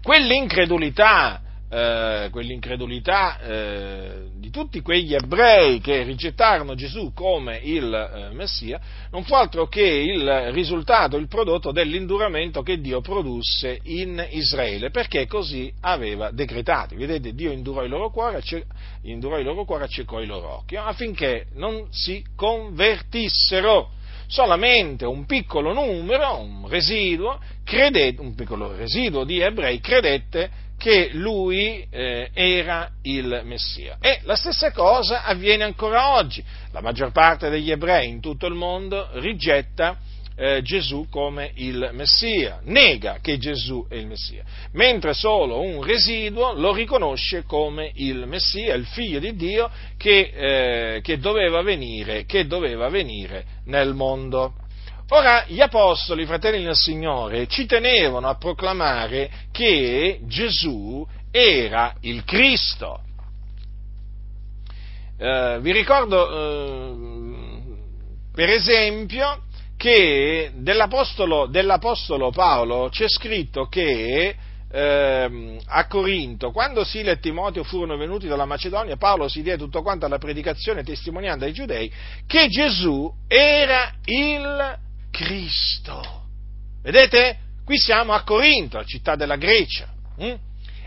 [0.03, 1.41] quell'incredulità
[1.77, 9.25] eh, quell'incredulità eh, di tutti quegli ebrei che rigettarono Gesù come il eh, Messia, non
[9.25, 15.71] fu altro che il risultato, il prodotto dell'induramento che Dio produsse in Israele, perché così
[15.83, 16.97] aveva decretato.
[16.97, 18.43] Vedete, Dio indurò il loro cuore,
[19.03, 23.91] indurò il loro cuore, accecò i loro occhi, affinché non si convertissero
[24.29, 31.87] solamente un piccolo numero, un residuo, credette, un piccolo residuo di ebrei credette che lui
[31.91, 33.99] eh, era il Messia.
[34.01, 36.45] E la stessa cosa avviene ancora oggi.
[36.73, 39.99] La maggior parte degli ebrei in tutto il mondo rigetta
[40.37, 46.53] eh, Gesù come il Messia, nega che Gesù è il Messia, mentre solo un residuo
[46.53, 50.33] lo riconosce come il Messia, il figlio di Dio che,
[50.97, 54.65] eh, che, doveva, venire, che doveva venire nel mondo.
[55.11, 63.03] Ora, gli apostoli, fratelli del Signore, ci tenevano a proclamare che Gesù era il Cristo.
[65.17, 66.95] Eh, vi ricordo, eh,
[68.35, 69.45] per esempio,
[69.77, 74.35] che dell'apostolo, dell'apostolo, Paolo c'è scritto che
[74.73, 79.83] eh, a Corinto, quando Sila e Timoteo furono venuti dalla Macedonia, Paolo si diede tutto
[79.83, 81.93] quanto alla predicazione testimoniando ai giudei
[82.27, 84.85] che Gesù era il
[85.17, 86.03] Cristo.
[86.83, 87.39] Vedete?
[87.65, 89.89] Qui siamo a Corinto, città della Grecia.
[90.19, 90.35] Hm?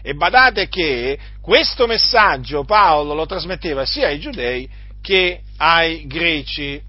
[0.03, 4.69] E badate che questo messaggio Paolo lo trasmetteva sia ai giudei
[5.01, 6.79] che ai greci.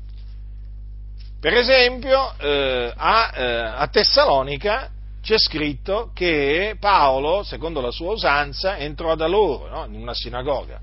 [1.40, 4.90] Per esempio, eh, a, eh, a, Tessalonica
[5.22, 9.84] c'è scritto che Paolo, secondo la sua usanza, entrò da loro no?
[9.86, 10.78] in una sinagoga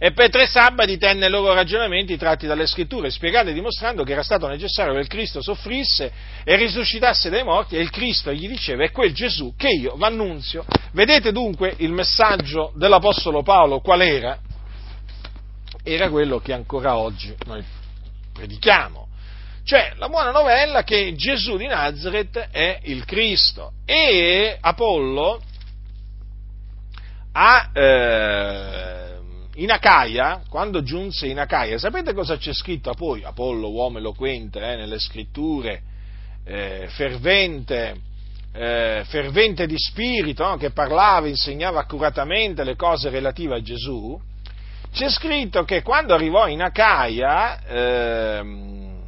[0.00, 4.12] e per tre sabati tenne i loro ragionamenti tratti dalle scritture, spiegando e dimostrando che
[4.12, 6.12] era stato necessario che il Cristo soffrisse
[6.44, 10.64] e risuscitasse dai morti, e il Cristo gli diceva è quel Gesù che io v'annunzio.
[10.92, 14.38] Vedete dunque il messaggio dell'Apostolo Paolo qual era?
[15.82, 17.64] Era quello che ancora oggi noi
[18.32, 19.06] predichiamo.
[19.64, 25.42] Cioè, la buona novella che Gesù di Nazareth è il Cristo e Apollo
[27.32, 28.97] ha, eh,
[29.58, 33.24] in Acaia, quando giunse in Acaia, sapete cosa c'è scritto poi?
[33.24, 35.82] Apollo, uomo eloquente eh, nelle scritture,
[36.44, 37.96] eh, fervente,
[38.52, 40.56] eh, fervente di spirito, no?
[40.56, 44.18] che parlava, insegnava accuratamente le cose relative a Gesù.
[44.92, 49.02] C'è scritto che quando arrivò in Acaia, ehm,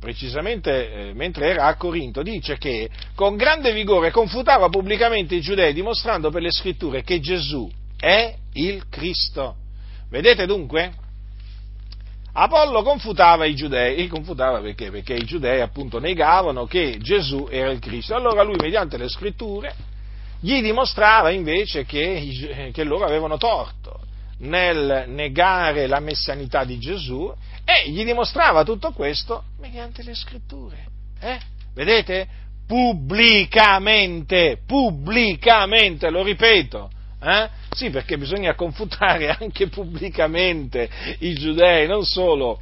[0.00, 5.74] precisamente eh, mentre era a Corinto, dice che con grande vigore confutava pubblicamente i giudei,
[5.74, 9.64] dimostrando per le scritture che Gesù è il Cristo.
[10.08, 10.92] Vedete dunque?
[12.32, 14.90] Apollo confutava i giudei, confutava perché?
[14.90, 18.14] Perché i giudei appunto negavano che Gesù era il Cristo.
[18.14, 19.74] Allora lui, mediante le scritture,
[20.40, 24.00] gli dimostrava invece che, che loro avevano torto
[24.40, 27.32] nel negare la messianità di Gesù
[27.64, 30.86] e gli dimostrava tutto questo mediante le scritture.
[31.18, 31.38] Eh?
[31.72, 32.28] Vedete?
[32.66, 36.90] Pubblicamente, pubblicamente, lo ripeto,
[37.22, 37.48] eh?
[37.76, 42.58] Sì, perché bisogna confutare anche pubblicamente i giudei, non solo,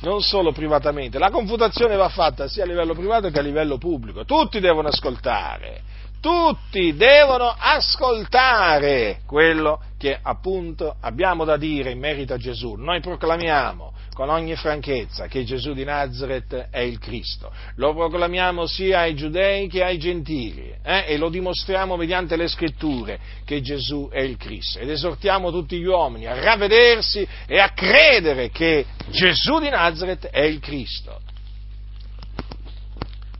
[0.00, 1.18] non solo privatamente.
[1.18, 4.26] La confutazione va fatta sia a livello privato che a livello pubblico.
[4.26, 5.80] Tutti devono ascoltare,
[6.20, 12.74] tutti devono ascoltare quello che appunto abbiamo da dire in merito a Gesù.
[12.74, 17.52] Noi proclamiamo con ogni franchezza che Gesù di Nazareth è il Cristo.
[17.76, 21.04] Lo proclamiamo sia ai giudei che ai gentili eh?
[21.06, 24.80] e lo dimostriamo mediante le scritture che Gesù è il Cristo.
[24.80, 30.42] Ed esortiamo tutti gli uomini a ravvedersi e a credere che Gesù di Nazareth è
[30.42, 31.20] il Cristo.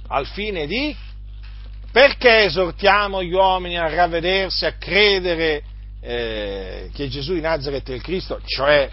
[0.06, 0.94] Al fine di
[1.90, 5.60] perché esortiamo gli uomini a ravvedersi, a credere
[6.00, 8.88] eh, che Gesù di Nazareth è il Cristo, cioè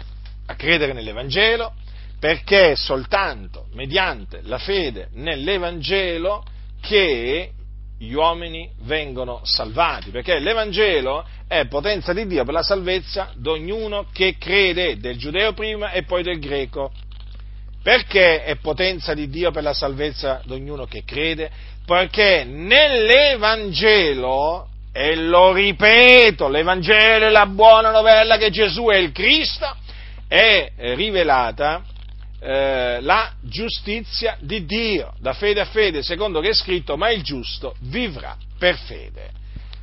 [0.46, 1.72] a credere nell'Evangelo,
[2.18, 6.42] perché è soltanto mediante la fede nell'Evangelo
[6.80, 7.50] che
[7.98, 14.06] gli uomini vengono salvati, perché l'Evangelo è potenza di Dio per la salvezza di ognuno
[14.12, 16.92] che crede, del giudeo prima e poi del greco.
[17.82, 21.50] Perché è potenza di Dio per la salvezza di ognuno che crede?
[21.86, 29.72] Perché nell'Evangelo, e lo ripeto, l'Evangelo è la buona novella che Gesù è il Cristo,
[30.28, 31.84] è rivelata
[32.38, 37.22] eh, la giustizia di Dio, da fede a fede, secondo che è scritto, ma il
[37.22, 39.30] giusto vivrà per fede.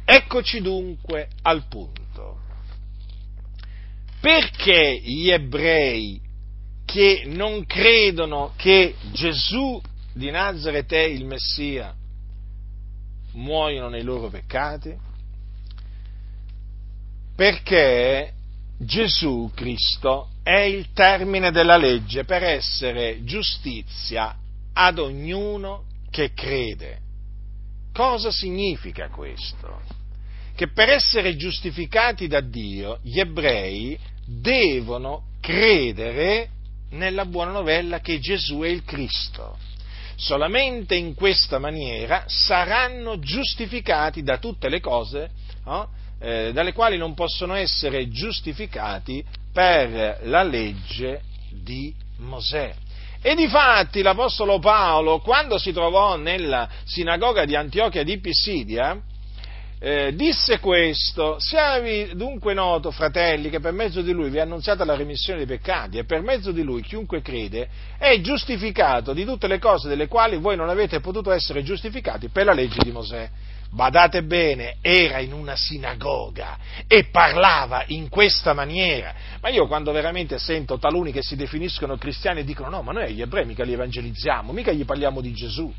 [0.06, 2.42] Eccoci dunque al punto.
[4.20, 6.22] Perché gli ebrei
[6.86, 9.82] che non credono che Gesù
[10.14, 11.94] di Nazareth è il Messia
[13.34, 14.96] muoiono nei loro peccati?
[17.36, 18.34] Perché
[18.78, 24.36] Gesù Cristo è il termine della legge per essere giustizia
[24.74, 27.00] ad ognuno che crede.
[27.94, 29.82] Cosa significa questo?
[30.56, 36.50] Che per essere giustificati da Dio gli ebrei devono credere
[36.92, 39.58] nella buona novella che Gesù è il Cristo.
[40.16, 45.32] Solamente in questa maniera saranno giustificati da tutte le cose
[45.66, 45.90] no?
[46.24, 52.74] Eh, dalle quali non possono essere giustificati per la legge di Mosè.
[53.22, 58.98] E difatti l'Apostolo Paolo, quando si trovò nella sinagoga di Antiochia di Pisidia,
[59.80, 64.86] eh, disse questo, siavi dunque noto, fratelli, che per mezzo di lui vi è annunziata
[64.86, 67.68] la remissione dei peccati e per mezzo di lui chiunque crede
[67.98, 72.46] è giustificato di tutte le cose delle quali voi non avete potuto essere giustificati per
[72.46, 73.30] la legge di Mosè
[73.74, 76.58] badate bene, era in una sinagoga
[76.88, 79.14] e parlava in questa maniera.
[79.42, 83.22] Ma io quando veramente sento taluni che si definiscono cristiani dicono no, ma noi agli
[83.22, 85.74] ebrei mica li evangelizziamo, mica gli parliamo di Gesù.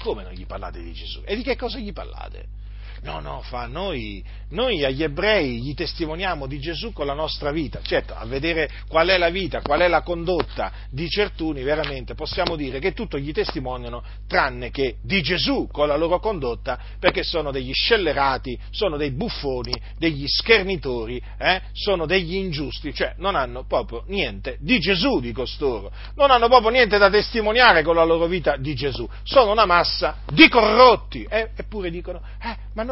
[0.00, 1.22] Come non gli parlate di Gesù?
[1.24, 2.60] E di che cosa gli parlate?
[3.02, 7.80] No, no, fa, noi, noi agli ebrei gli testimoniamo di Gesù con la nostra vita.
[7.82, 12.54] Certo, a vedere qual è la vita, qual è la condotta di certuni, veramente possiamo
[12.54, 17.50] dire che tutto gli testimoniano tranne che di Gesù con la loro condotta, perché sono
[17.50, 21.60] degli scellerati, sono dei buffoni, degli schernitori, eh?
[21.72, 26.70] sono degli ingiusti, cioè non hanno proprio niente di Gesù di costoro, non hanno proprio
[26.70, 31.50] niente da testimoniare con la loro vita di Gesù, sono una massa di corrotti, eh?
[31.56, 32.91] eppure dicono, eh, ma noi,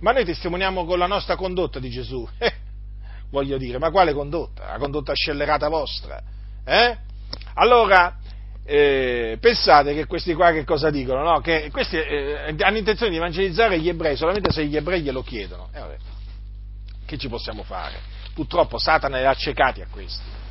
[0.00, 2.26] ma noi testimoniamo con la nostra condotta di Gesù.
[2.38, 2.52] Eh,
[3.30, 4.66] voglio dire, ma quale condotta?
[4.66, 6.22] La condotta scellerata vostra?
[6.64, 6.96] Eh?
[7.54, 8.18] Allora,
[8.64, 11.22] eh, pensate che questi qua che cosa dicono?
[11.22, 11.40] No?
[11.40, 15.68] Che questi eh, hanno intenzione di evangelizzare gli ebrei solamente se gli ebrei glielo chiedono.
[15.72, 15.96] Vabbè,
[17.04, 17.98] che ci possiamo fare?
[18.34, 20.44] Purtroppo Satana ha accecati a questi.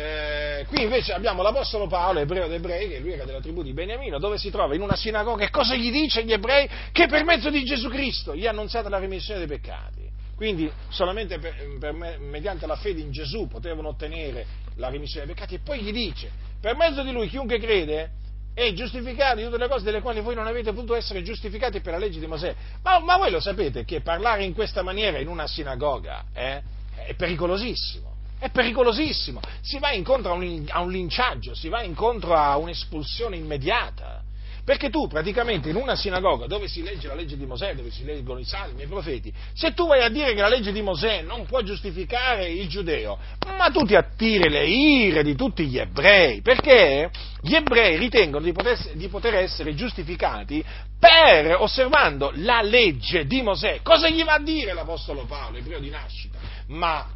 [0.00, 4.20] Eh, qui invece abbiamo l'Apostolo Paolo, ebreo d'ebrei, che lui era della tribù di Beniamino,
[4.20, 6.68] dove si trova in una sinagoga e cosa gli dice agli ebrei?
[6.92, 10.08] Che per mezzo di Gesù Cristo gli ha annunziata la remissione dei peccati.
[10.36, 14.46] Quindi solamente per, per, mediante la fede in Gesù potevano ottenere
[14.76, 16.30] la remissione dei peccati e poi gli dice,
[16.60, 18.10] per mezzo di lui chiunque crede
[18.54, 21.94] è giustificato di tutte le cose delle quali voi non avete potuto essere giustificati per
[21.94, 22.54] la legge di Mosè.
[22.84, 26.62] Ma, ma voi lo sapete che parlare in questa maniera in una sinagoga eh,
[27.04, 28.07] è pericolosissimo
[28.38, 33.36] è pericolosissimo, si va incontro a un, a un linciaggio, si va incontro a un'espulsione
[33.36, 34.22] immediata.
[34.68, 38.04] Perché tu praticamente in una sinagoga dove si legge la legge di Mosè, dove si
[38.04, 40.82] leggono i salmi e i profeti, se tu vai a dire che la legge di
[40.82, 43.18] Mosè non può giustificare il giudeo,
[43.56, 47.10] ma tu ti attiri le ire di tutti gli ebrei, perché
[47.40, 50.62] gli ebrei ritengono di poter, di poter essere giustificati
[51.00, 53.80] per osservando la legge di Mosè.
[53.82, 56.36] Cosa gli va a dire l'Apostolo Paolo, ebreo di nascita?
[56.66, 57.06] Ma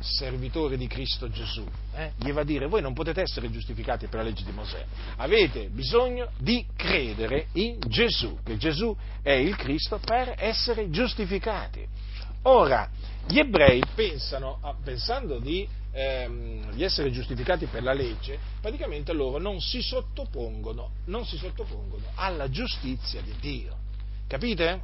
[0.00, 2.12] servitori di Cristo Gesù, eh?
[2.16, 4.84] gli va a dire voi non potete essere giustificati per la legge di Mosè,
[5.16, 11.86] avete bisogno di credere in Gesù, che Gesù è il Cristo per essere giustificati.
[12.42, 12.88] Ora,
[13.28, 19.60] gli ebrei pensano, pensando di, ehm, di essere giustificati per la legge, praticamente loro non
[19.60, 23.76] si sottopongono, non si sottopongono alla giustizia di Dio.
[24.26, 24.80] Capite?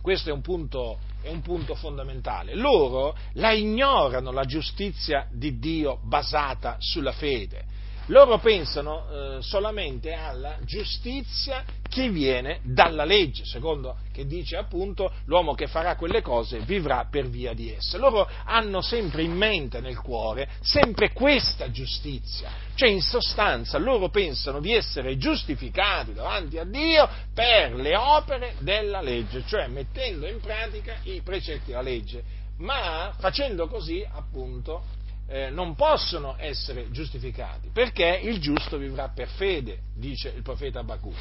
[0.00, 2.54] Questo è un punto è un punto fondamentale.
[2.54, 7.64] Loro la ignorano la giustizia di Dio basata sulla fede.
[8.06, 15.54] Loro pensano eh, solamente alla giustizia che viene dalla legge, secondo che dice appunto l'uomo
[15.54, 17.98] che farà quelle cose vivrà per via di esse.
[17.98, 24.60] Loro hanno sempre in mente, nel cuore, sempre questa giustizia, cioè in sostanza loro pensano
[24.60, 30.96] di essere giustificati davanti a Dio per le opere della legge, cioè mettendo in pratica
[31.04, 32.22] i precetti della legge,
[32.58, 34.98] ma facendo così appunto
[35.30, 41.16] eh, non possono essere giustificati, perché il giusto vivrà per fede, dice il profeta Abacuc.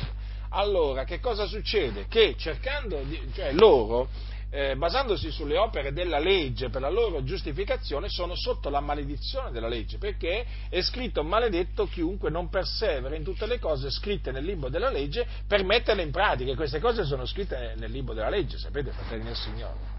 [0.50, 2.08] Allora, che cosa succede?
[2.08, 4.10] Che cercando, di, cioè loro,
[4.50, 9.68] eh, basandosi sulle opere della legge per la loro giustificazione, sono sotto la maledizione della
[9.68, 14.70] legge, perché è scritto maledetto chiunque non persevera in tutte le cose scritte nel libro
[14.70, 16.52] della legge per metterle in pratica.
[16.52, 19.99] E queste cose sono scritte nel libro della legge, sapete, fratelli del Signore.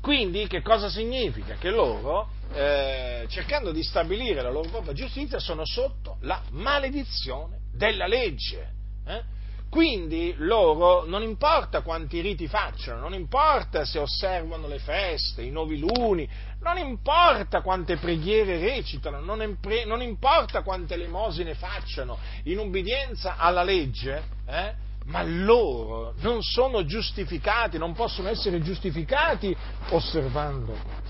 [0.00, 1.54] Quindi che cosa significa?
[1.54, 8.06] Che loro, eh, cercando di stabilire la loro propria giustizia, sono sotto la maledizione della
[8.06, 8.72] legge.
[9.06, 9.36] Eh?
[9.68, 15.78] Quindi loro non importa quanti riti facciano, non importa se osservano le feste, i nuovi
[15.78, 16.26] luni,
[16.60, 23.62] non importa quante preghiere recitano, non, impre- non importa quante elemosine facciano in ubbidienza alla
[23.62, 24.86] legge, eh?
[25.08, 29.54] Ma loro non sono giustificati, non possono essere giustificati
[29.90, 31.06] osservando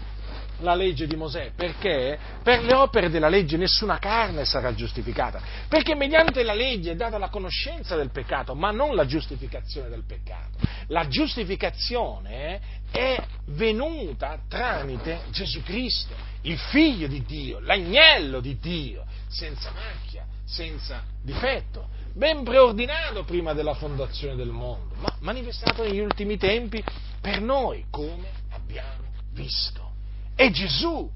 [0.61, 2.19] la legge di Mosè, perché?
[2.43, 7.19] Per le opere della legge nessuna carne sarà giustificata, perché mediante la legge è data
[7.19, 10.59] la conoscenza del peccato, ma non la giustificazione del peccato.
[10.89, 19.71] La giustificazione è venuta tramite Gesù Cristo, il figlio di Dio, l'agnello di Dio, senza
[19.71, 26.83] macchia, senza difetto ben preordinato prima della fondazione del mondo, ma manifestato negli ultimi tempi
[27.21, 29.93] per noi, come abbiamo visto.
[30.35, 31.09] È Gesù,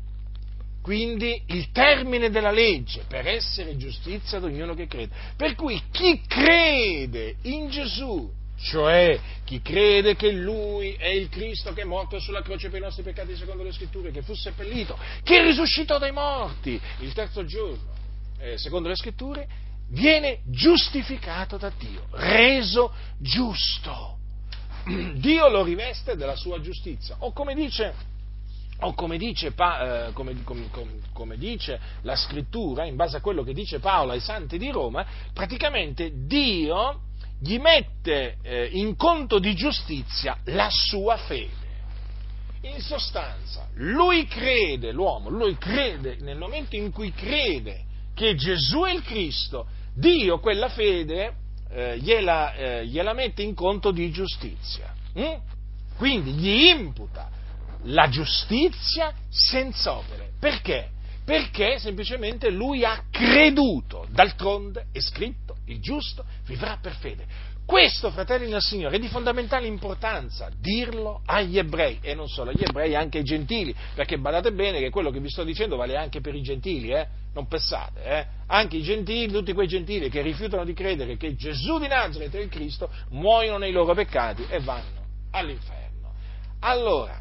[0.80, 5.12] quindi il termine della legge per essere giustizia ad ognuno che crede.
[5.36, 8.30] Per cui chi crede in Gesù,
[8.60, 12.84] cioè chi crede che Lui è il Cristo che è morto sulla croce per i
[12.84, 17.90] nostri peccati secondo le scritture, che fu seppellito, che risuscitò dai morti il terzo giorno,
[18.38, 19.48] eh, secondo le scritture,
[19.92, 24.18] viene giustificato da Dio, reso giusto.
[25.14, 27.16] Dio lo riveste della sua giustizia.
[27.20, 27.94] O come dice,
[28.80, 30.68] o come dice, eh, come, come,
[31.12, 35.06] come dice, la scrittura, in base a quello che dice Paolo ai santi di Roma,
[35.32, 37.02] praticamente Dio,
[37.38, 41.60] gli mette eh, in conto di giustizia la sua fede.
[42.62, 48.92] In sostanza, lui crede, l'uomo, lui crede, nel momento in cui crede che Gesù è
[48.92, 51.34] il Cristo, Dio quella fede
[51.70, 54.92] eh, gliela, eh, gliela, mette in conto di giustizia.
[55.18, 55.34] Mm?
[55.96, 57.30] Quindi gli imputa
[57.84, 60.32] la giustizia senza opere.
[60.38, 60.90] Perché?
[61.24, 64.06] Perché semplicemente lui ha creduto.
[64.10, 67.26] D'altronde è scritto, il giusto vivrà per fede.
[67.64, 72.62] Questo, fratelli del Signore, è di fondamentale importanza dirlo agli ebrei, e non solo agli
[72.62, 76.20] ebrei, anche ai gentili, perché badate bene che quello che vi sto dicendo vale anche
[76.20, 77.06] per i gentili, eh?
[77.32, 78.26] non pensate, eh?
[78.48, 82.40] anche i gentili, tutti quei gentili che rifiutano di credere che Gesù di Nazareth è
[82.40, 86.12] il Cristo, muoiono nei loro peccati e vanno all'inferno.
[86.60, 87.18] Allora,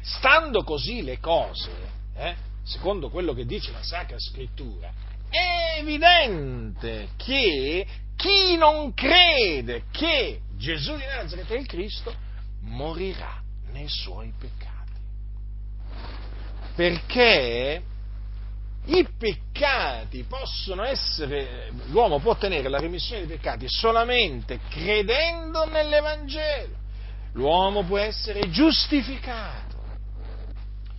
[0.00, 1.70] stando così le cose,
[2.16, 2.34] eh,
[2.64, 4.92] secondo quello che dice la Sacra Scrittura,
[5.30, 7.86] è evidente che
[8.16, 12.14] chi non crede che Gesù di Nazareth è il Cristo
[12.60, 13.42] morirà
[13.72, 14.72] nei suoi peccati.
[16.74, 17.82] Perché
[18.86, 26.82] i peccati possono essere, l'uomo può ottenere la remissione dei peccati solamente credendo nell'Evangelo.
[27.32, 29.74] L'uomo può essere giustificato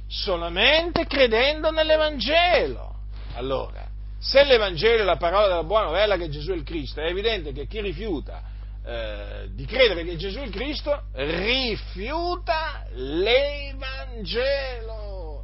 [0.07, 2.93] solamente credendo nell'Evangelo.
[3.33, 3.85] Allora,
[4.19, 7.51] se l'Evangelo è la parola della buona novella che Gesù è il Cristo, è evidente
[7.51, 8.41] che chi rifiuta
[8.85, 14.35] eh, di credere che Gesù è il Cristo rifiuta l'Evangelo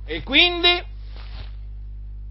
[0.06, 0.84] e quindi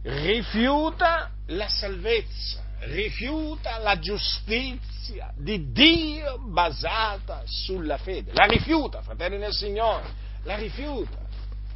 [0.03, 8.33] rifiuta la salvezza, rifiuta la giustizia di Dio basata sulla fede.
[8.33, 10.09] La rifiuta, fratelli nel Signore,
[10.45, 11.19] la rifiuta.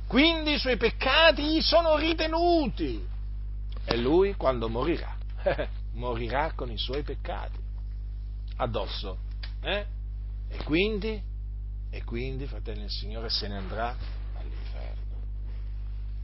[0.06, 3.12] Quindi i suoi peccati gli sono ritenuti
[3.84, 5.16] e lui quando morirà,
[5.92, 7.58] morirà con i suoi peccati
[8.56, 9.18] addosso.
[9.60, 9.86] Eh?
[10.48, 11.20] E quindi,
[11.90, 13.96] e quindi, fratelli del Signore, se ne andrà
[14.34, 15.02] all'inferno.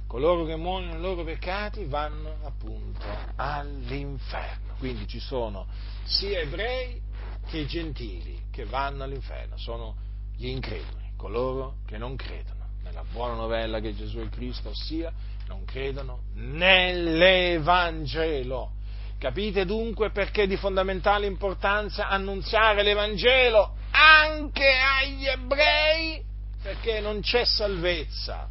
[0.06, 3.04] Coloro che muoiono nei loro peccati vanno appunto
[3.36, 4.74] all'inferno.
[4.78, 5.66] Quindi ci sono
[6.04, 7.00] sia ebrei
[7.46, 9.96] che gentili che vanno all'inferno, sono
[10.36, 15.12] gli increduli, coloro che non credono nella buona novella che Gesù è il Cristo, ossia
[15.50, 18.74] non credono nell'Evangelo.
[19.18, 26.22] Capite dunque perché è di fondamentale importanza annunziare l'Evangelo anche agli ebrei?
[26.62, 28.48] Perché non c'è salvezza,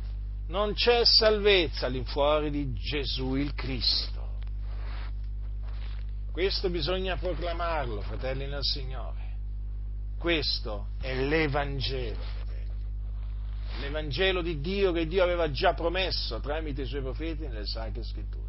[0.48, 4.18] non c'è salvezza all'infuori di Gesù il Cristo.
[6.34, 9.28] Questo bisogna proclamarlo, fratelli nel Signore.
[10.18, 12.39] Questo è l'Evangelo
[13.80, 18.48] l'Evangelo di Dio che Dio aveva già promesso tramite i suoi profeti nelle Sacre Scritture.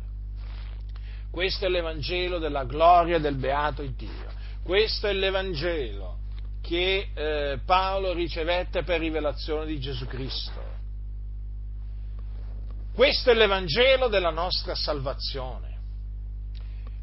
[1.30, 4.38] Questo è l'Evangelo della gloria del beato Dio.
[4.62, 6.18] Questo è l'Evangelo
[6.60, 10.78] che eh, Paolo ricevette per rivelazione di Gesù Cristo.
[12.92, 15.69] Questo è l'Evangelo della nostra salvazione.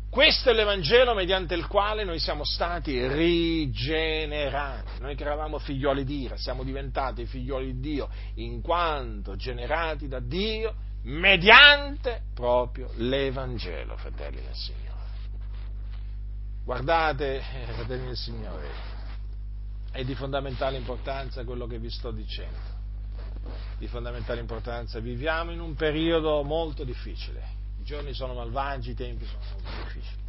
[0.10, 5.00] Questo è l'Evangelo mediante il quale noi siamo stati rigenerati.
[5.02, 10.20] Noi che eravamo figlioli di Dio, siamo diventati figlioli di Dio in quanto generati da
[10.20, 14.86] Dio mediante proprio l'Evangelo, fratelli del Signore.
[16.64, 18.68] Guardate, eh, fratelli del Signore,
[19.92, 22.76] è di fondamentale importanza quello che vi sto dicendo.
[23.78, 25.00] Di fondamentale importanza.
[25.00, 27.57] Viviamo in un periodo molto difficile
[27.88, 30.26] giorni sono malvagi, i tempi sono difficili.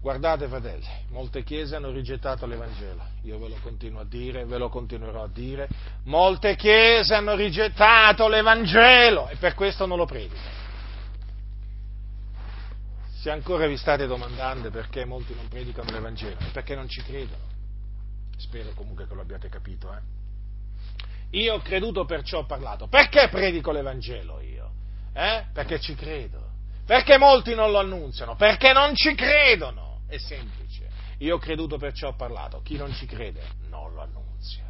[0.00, 4.68] Guardate fratelli, molte chiese hanno rigettato l'Evangelo, io ve lo continuo a dire, ve lo
[4.68, 5.66] continuerò a dire,
[6.04, 10.62] molte chiese hanno rigettato l'Evangelo e per questo non lo predicano.
[13.18, 17.42] Se ancora vi state domandando perché molti non predicano l'Evangelo, è perché non ci credono.
[18.36, 19.90] Spero comunque che lo abbiate capito.
[19.92, 21.38] Eh?
[21.38, 22.86] Io ho creduto perciò ho parlato.
[22.86, 24.70] Perché predico l'Evangelo io?
[25.14, 25.46] Eh?
[25.52, 26.43] Perché ci credo.
[26.86, 28.36] Perché molti non lo annunziano?
[28.36, 30.00] Perché non ci credono.
[30.06, 30.88] È semplice.
[31.18, 32.60] Io ho creduto perciò ho parlato.
[32.62, 34.64] Chi non ci crede non lo annunzia.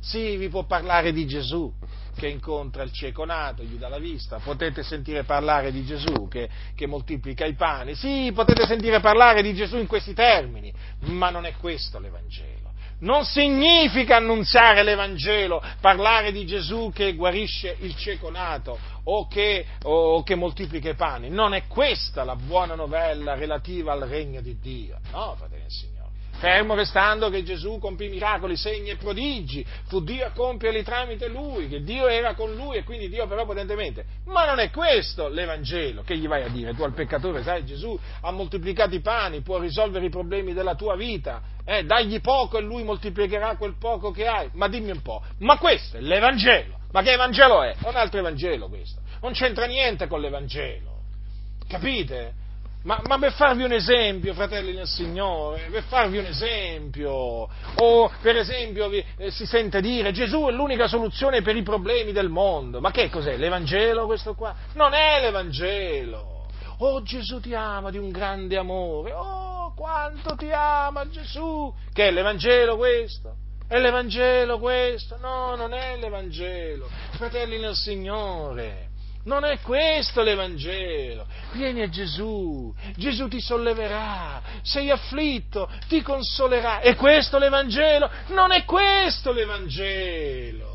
[0.00, 1.72] Sì, vi può parlare di Gesù
[2.14, 4.38] che incontra il cieco nato, gli dà la vista.
[4.38, 7.94] Potete sentire parlare di Gesù che, che moltiplica i pani.
[7.94, 10.72] Sì, potete sentire parlare di Gesù in questi termini.
[11.06, 12.64] Ma non è questo l'Evangelo
[13.04, 20.22] non significa annunziare l'Evangelo, parlare di Gesù che guarisce il cieco nato o che, o
[20.22, 21.28] che moltiplica i pani.
[21.28, 24.98] Non è questa la buona novella relativa al regno di Dio.
[25.10, 25.93] No, fratelli del Signore.
[26.38, 31.68] Fermo restando che Gesù compì miracoli, segni e prodigi, fu Dio a compierli tramite lui,
[31.68, 34.04] che Dio era con lui e quindi Dio operò potentemente.
[34.26, 36.74] Ma non è questo l'Evangelo, che gli vai a dire?
[36.74, 40.96] Tu al peccatore, sai, Gesù ha moltiplicato i pani, può risolvere i problemi della tua
[40.96, 44.50] vita, eh, dagli poco e lui moltiplicherà quel poco che hai.
[44.52, 46.78] Ma dimmi un po', ma questo è l'Evangelo?
[46.92, 47.74] Ma che Evangelo è?
[47.74, 51.00] È un altro Evangelo questo, non c'entra niente con l'Evangelo,
[51.66, 52.42] capite?
[52.84, 58.36] Ma, ma, per farvi un esempio, fratelli del Signore, per farvi un esempio, o per
[58.36, 62.82] esempio vi, eh, si sente dire Gesù è l'unica soluzione per i problemi del mondo,
[62.82, 63.38] ma che cos'è?
[63.38, 64.54] L'Evangelo questo qua?
[64.74, 66.44] Non è l'Evangelo!
[66.80, 71.72] Oh Gesù ti ama di un grande amore, oh quanto ti ama Gesù!
[71.90, 73.36] Che è l'Evangelo questo?
[73.66, 75.16] È l'Evangelo questo?
[75.22, 78.83] No, non è l'Evangelo, fratelli nel Signore.
[79.24, 81.26] Non è questo l'Evangelo.
[81.52, 86.80] Vieni a Gesù, Gesù ti solleverà, sei afflitto, ti consolerà.
[86.80, 88.10] È questo l'Evangelo?
[88.28, 90.72] Non è questo l'Evangelo.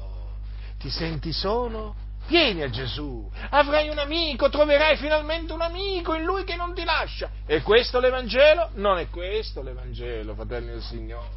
[0.79, 1.95] Ti senti solo?
[2.27, 6.83] Vieni a Gesù, avrai un amico, troverai finalmente un amico in lui che non ti
[6.83, 7.29] lascia.
[7.43, 8.69] È questo l'Evangelo?
[8.75, 11.29] Non è questo l'Evangelo, fratelli del Signore.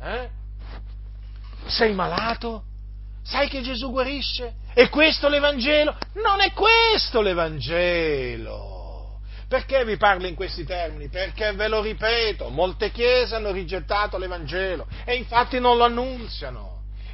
[0.00, 0.28] Eh?
[1.66, 2.64] Sei malato?
[3.22, 4.54] Sai che Gesù guarisce?
[4.74, 5.96] È questo l'Evangelo?
[6.14, 8.80] Non è questo l'Evangelo.
[9.48, 11.08] Perché vi parlo in questi termini?
[11.08, 16.71] Perché ve lo ripeto, molte chiese hanno rigettato l'Evangelo e infatti non lo annunziano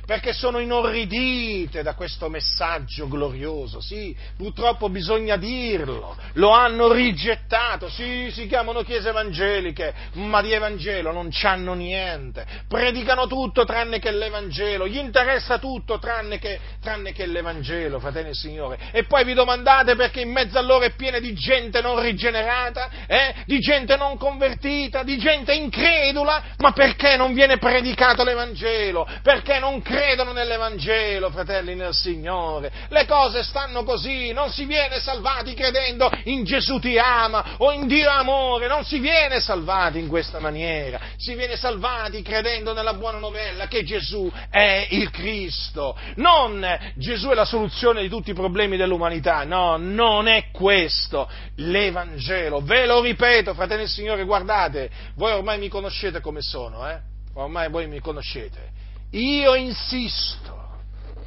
[0.08, 8.30] perché sono inorridite da questo messaggio glorioso, sì, purtroppo bisogna dirlo, lo hanno rigettato, sì,
[8.32, 14.88] si chiamano chiese evangeliche, ma di Evangelo non c'hanno niente, predicano tutto tranne che l'Evangelo,
[14.88, 19.94] gli interessa tutto tranne che, tranne che l'Evangelo, fratelli e Signore, e poi vi domandate
[19.94, 23.34] perché in mezzo a loro è piena di gente non rigenerata, eh?
[23.44, 29.06] di gente non convertita, di gente incredula, ma perché non viene predicato l'Evangelo?
[29.22, 29.96] Perché non credono?
[29.98, 32.70] Credono nell'Evangelo, fratelli nel Signore.
[32.88, 37.88] Le cose stanno così, non si viene salvati credendo in Gesù ti ama o in
[37.88, 43.18] Dio amore, non si viene salvati in questa maniera, si viene salvati credendo nella buona
[43.18, 45.98] novella che Gesù è il Cristo.
[46.14, 52.60] Non Gesù è la soluzione di tutti i problemi dell'umanità, no, non è questo l'Evangelo.
[52.60, 57.00] Ve lo ripeto, fratelli del Signore, guardate, voi ormai mi conoscete come sono, eh?
[57.34, 58.77] Ormai voi mi conoscete
[59.10, 60.82] io insisto,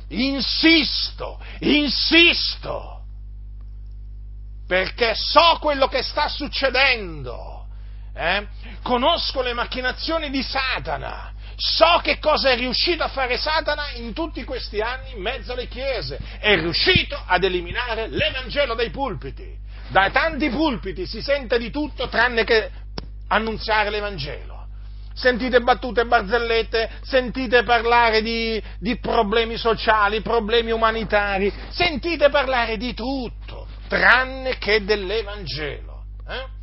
[0.09, 3.01] insisto, insisto,
[4.67, 7.65] perché so quello che sta succedendo,
[8.13, 8.47] eh?
[8.83, 14.43] conosco le macchinazioni di Satana, so che cosa è riuscito a fare Satana in tutti
[14.43, 19.59] questi anni in mezzo alle chiese, è riuscito ad eliminare l'Evangelo dai pulpiti.
[19.89, 22.71] Da tanti pulpiti si sente di tutto tranne che
[23.27, 24.50] annunziare l'Evangelo
[25.21, 32.95] sentite battute e barzellette, sentite parlare di, di, problemi sociali, problemi umanitari, sentite parlare di
[32.95, 36.05] tutto, tranne che dell'Evangelo.
[36.27, 36.59] Eh?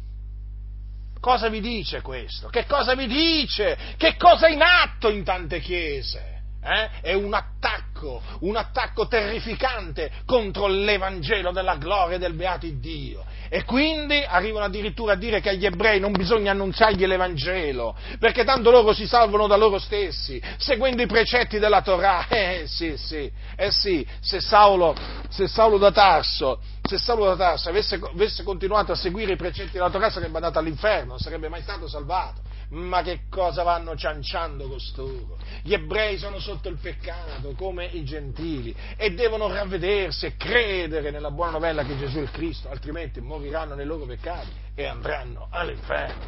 [1.21, 2.49] Cosa vi dice questo?
[2.49, 3.79] Che cosa vi dice?
[3.97, 6.38] Che cosa è in atto in tante chiese?
[6.69, 6.91] Eh?
[7.01, 13.25] È un attacco, un attacco terrificante contro l'Evangelo della gloria del beato Dio.
[13.49, 18.71] E quindi arrivano addirittura a dire che agli ebrei non bisogna annunziargli l'Evangelo, perché tanto
[18.71, 22.27] loro si salvano da loro stessi, seguendo i precetti della Torah.
[22.39, 24.95] Eh sì, sì, eh sì, se Saulo,
[25.29, 29.73] se Saulo da Tarso, se Saulo da Tarso avesse, avesse continuato a seguire i precetti
[29.73, 32.48] della Torah sarebbe andato all'inferno, non sarebbe mai stato salvato.
[32.71, 35.39] Ma che cosa vanno cianciando costoro?
[35.63, 41.31] Gli ebrei sono sotto il peccato come i gentili e devono ravvedersi e credere nella
[41.31, 46.21] buona novella che Gesù è il Cristo, altrimenti moriranno nei loro peccati e andranno all'inferno.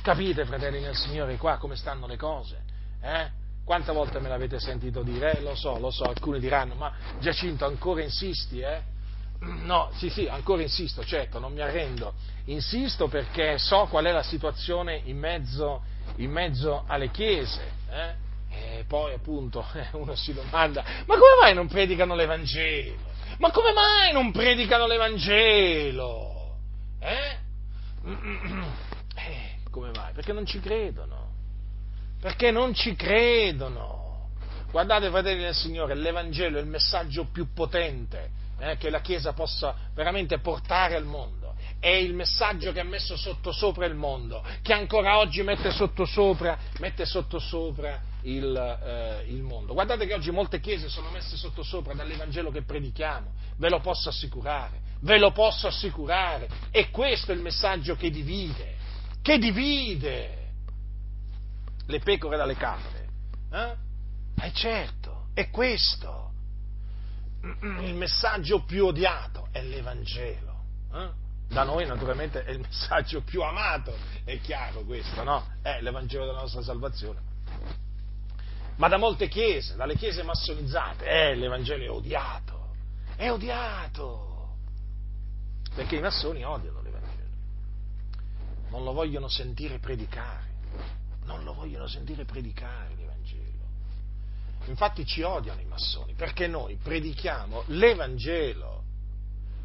[0.00, 2.62] Capite, fratelli nel Signore, qua come stanno le cose?
[3.02, 3.30] Eh?
[3.64, 5.38] Quante volte me l'avete sentito dire?
[5.38, 8.80] Eh, lo so, lo so, alcuni diranno, ma Giacinto ancora insisti, eh?
[9.40, 12.14] No, sì, sì, ancora insisto, certo, non mi arrendo.
[12.46, 15.82] Insisto perché so qual è la situazione in mezzo,
[16.16, 17.62] in mezzo alle chiese.
[17.90, 18.30] Eh?
[18.50, 23.10] E poi appunto uno si domanda, ma come mai non predicano l'Evangelo?
[23.38, 26.56] Ma come mai non predicano l'Evangelo?
[26.98, 27.38] Eh?
[29.16, 30.12] eh come mai?
[30.12, 31.30] Perché non ci credono.
[32.20, 34.30] Perché non ci credono.
[34.70, 39.74] Guardate, fratelli del Signore, l'Evangelo è il messaggio più potente eh, che la Chiesa possa
[39.94, 41.41] veramente portare al mondo.
[41.82, 47.04] È il messaggio che ha messo sottosopra il mondo, che ancora oggi mette sottosopra, mette
[47.04, 49.72] sottosopra il, eh, il mondo.
[49.72, 54.78] Guardate che oggi molte chiese sono messe sottosopra dall'Evangelo che predichiamo, ve lo posso assicurare,
[55.00, 56.48] ve lo posso assicurare.
[56.70, 58.76] E questo è il messaggio che divide,
[59.20, 60.50] che divide.
[61.86, 63.08] le pecore dalle capre.
[63.50, 63.74] Eh?
[64.40, 66.30] E certo, è questo.
[67.42, 70.60] Il messaggio più odiato è l'Evangelo.
[70.94, 71.21] Eh?
[71.52, 73.94] Da noi naturalmente è il messaggio più amato,
[74.24, 75.46] è chiaro questo, no?
[75.60, 77.20] È l'Evangelo della nostra salvazione.
[78.76, 82.70] Ma da molte chiese, dalle chiese massonizzate, eh, l'Evangelo è odiato,
[83.16, 84.56] è odiato.
[85.74, 87.30] Perché i massoni odiano l'Evangelo,
[88.70, 90.54] non lo vogliono sentire predicare,
[91.24, 93.66] non lo vogliono sentire predicare l'Evangelo.
[94.68, 98.81] Infatti ci odiano i massoni, perché noi predichiamo l'Evangelo.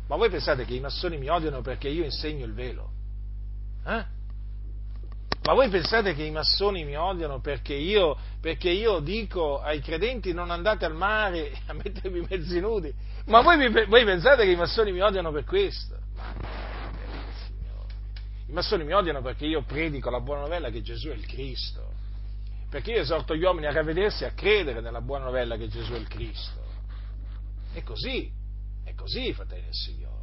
[0.08, 2.90] Ma voi pensate che i massoni mi odiano perché io insegno il velo?
[3.86, 4.16] Eh?
[5.44, 10.34] Ma voi pensate che i massoni mi odiano perché io, perché io dico ai credenti
[10.34, 12.94] non andate al mare a mettervi mezzi nudi?
[13.28, 15.96] Ma voi, voi pensate che i massoni mi odiano per questo?
[18.48, 21.94] I massoni mi odiano perché io predico la buona novella che Gesù è il Cristo.
[22.70, 25.94] Perché io esorto gli uomini a ravvedersi e a credere nella buona novella che Gesù
[25.94, 26.60] è il Cristo.
[27.74, 28.30] È così,
[28.88, 30.16] è così, fratelli del Signore.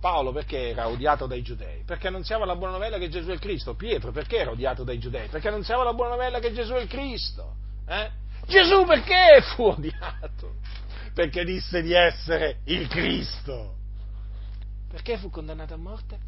[0.00, 1.84] Paolo perché era odiato dai giudei?
[1.84, 3.74] Perché annunziava la buona novella che Gesù è il Cristo.
[3.74, 5.28] Pietro perché era odiato dai giudei?
[5.28, 7.54] Perché annunziava la buona novella che Gesù è il Cristo.
[7.86, 8.10] Eh?
[8.46, 10.56] Gesù perché fu odiato?
[11.14, 13.76] Perché disse di essere il Cristo.
[14.90, 16.18] Perché fu condannato a morte?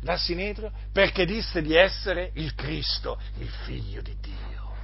[0.00, 0.70] Da Sinedro?
[0.92, 4.74] Perché disse di essere il Cristo, il figlio di Dio.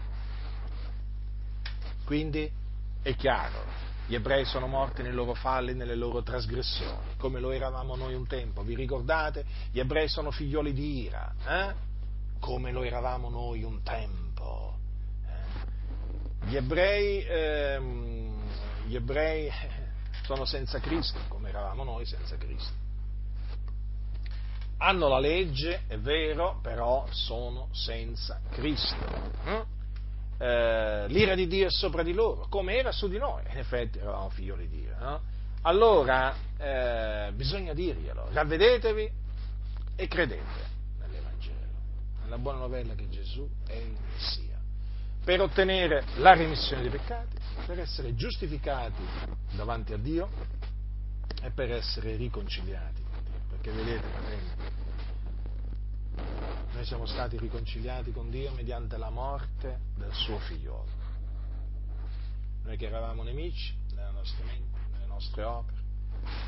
[2.06, 2.50] Quindi
[3.02, 3.64] è chiaro,
[4.06, 8.14] gli ebrei sono morti nei loro falli e nelle loro trasgressioni, come lo eravamo noi
[8.14, 8.62] un tempo.
[8.62, 9.44] Vi ricordate?
[9.70, 11.74] Gli ebrei sono figlioli di ira, eh?
[12.38, 14.76] come lo eravamo noi un tempo.
[15.26, 16.46] Eh?
[16.46, 18.42] Gli, ebrei, ehm,
[18.86, 19.50] gli ebrei
[20.26, 22.82] sono senza Cristo, come eravamo noi senza Cristo.
[24.76, 28.96] Hanno la legge, è vero, però sono senza Cristo.
[29.46, 29.73] Eh?
[30.38, 33.98] Eh, l'ira di Dio è sopra di loro, come era su di noi, in effetti
[33.98, 34.96] eravamo figlioli di Dio.
[34.98, 35.20] No?
[35.62, 39.10] Allora eh, bisogna dirglielo, ravvedetevi
[39.96, 41.66] e credete nell'Evangelo,
[42.22, 44.58] nella buona novella che Gesù è il Messia,
[45.24, 49.02] per ottenere la remissione dei peccati, per essere giustificati
[49.52, 50.28] davanti a Dio
[51.42, 53.02] e per essere riconciliati.
[53.48, 54.50] Perché vedete, fratelli,
[56.74, 61.02] noi siamo stati riconciliati con Dio mediante la morte del suo figliolo.
[62.64, 65.78] Noi che eravamo nemici nelle nostre menti, nelle nostre opere,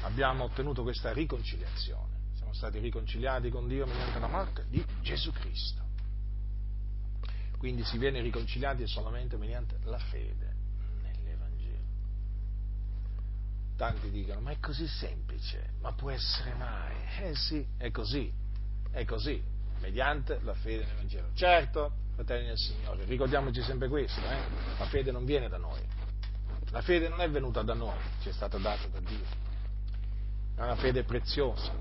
[0.02, 2.14] abbiamo ottenuto questa riconciliazione.
[2.34, 5.84] Siamo stati riconciliati con Dio mediante la morte di Gesù Cristo.
[7.56, 10.54] Quindi si viene riconciliati solamente mediante la fede
[11.02, 11.84] nell'Evangelo.
[13.76, 16.96] Tanti dicono, ma è così semplice, ma può essere mai?
[17.20, 18.32] Eh sì, è così,
[18.90, 21.28] è così mediante la fede nell'Evangelo.
[21.34, 24.38] Certo, fratelli del Signore, ricordiamoci sempre questo, eh?
[24.78, 25.80] la fede non viene da noi,
[26.70, 29.24] la fede non è venuta da noi, ci è stata data da Dio,
[30.56, 31.72] è una fede preziosa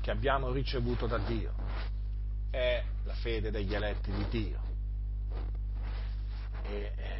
[0.00, 1.52] che abbiamo ricevuto da Dio,
[2.50, 4.60] è la fede degli eletti di Dio.
[6.68, 7.16] E, eh,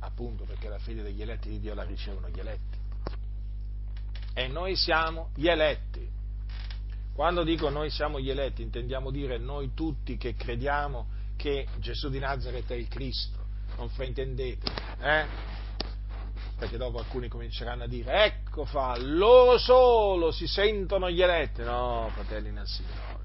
[0.00, 2.78] appunto perché la fede degli eletti di Dio la ricevono gli eletti.
[4.34, 6.10] E noi siamo gli eletti
[7.14, 11.06] quando dico noi siamo gli eletti, intendiamo dire noi tutti che crediamo
[11.36, 13.38] che Gesù di Nazareth è il Cristo,
[13.76, 15.26] non fraintendete, eh?
[16.56, 21.62] Perché dopo alcuni cominceranno a dire, ecco fa, loro solo si sentono gli eletti.
[21.62, 23.18] No, fratelli nel Signore,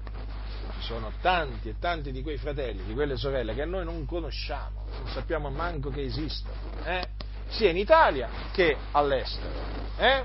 [0.74, 4.84] ci sono tanti e tanti di quei fratelli, di quelle sorelle che noi non conosciamo,
[4.98, 7.08] non sappiamo manco che esistono, eh?
[7.48, 9.54] sia in Italia che all'estero,
[9.96, 10.24] eh?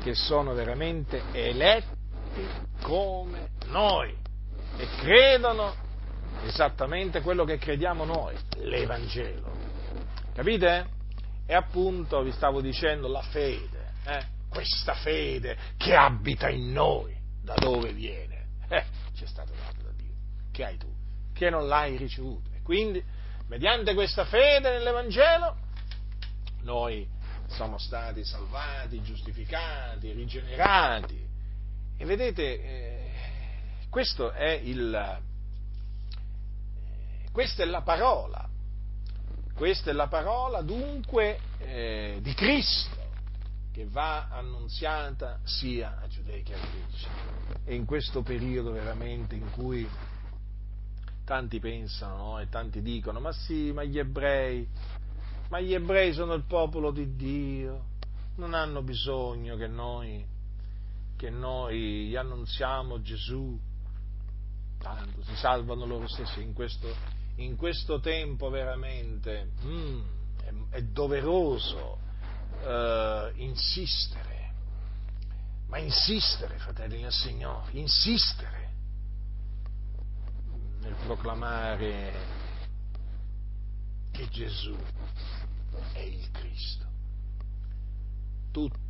[0.00, 1.97] che sono veramente eletti
[2.82, 4.16] come noi
[4.76, 5.74] e credono
[6.44, 9.52] esattamente quello che crediamo noi, l'Evangelo.
[10.34, 10.96] Capite?
[11.46, 14.24] E appunto vi stavo dicendo la fede, eh?
[14.48, 18.46] questa fede che abita in noi, da dove viene?
[18.68, 20.14] Eh, ci è stato dato da Dio.
[20.52, 20.92] Che hai tu?
[21.32, 22.50] Che non l'hai ricevuto.
[22.54, 23.02] E quindi,
[23.48, 25.56] mediante questa fede nell'Evangelo,
[26.62, 27.08] noi
[27.48, 31.27] siamo stati salvati, giustificati, rigenerati,
[32.00, 33.10] e vedete, eh,
[33.90, 35.20] questo è il,
[37.32, 38.48] questa è la parola,
[39.52, 42.96] questa è la parola dunque eh, di Cristo
[43.72, 47.06] che va annunziata sia a giudei che a greci.
[47.64, 49.88] E in questo periodo veramente in cui
[51.24, 52.38] tanti pensano no?
[52.38, 54.68] e tanti dicono, ma sì, ma gli ebrei,
[55.48, 57.84] ma gli ebrei sono il popolo di Dio,
[58.36, 60.24] non hanno bisogno che noi
[61.18, 63.60] che noi gli annunziamo Gesù,
[64.78, 66.94] tanto si salvano loro stessi in questo,
[67.36, 70.00] in questo tempo veramente mm,
[70.40, 71.98] è, è, doveroso
[72.62, 74.52] uh, insistere,
[75.66, 78.70] ma insistere, fratelli del Signore, insistere
[80.78, 82.12] nel proclamare
[84.12, 84.76] che Gesù
[85.94, 86.86] è il Cristo.
[88.52, 88.87] Tutti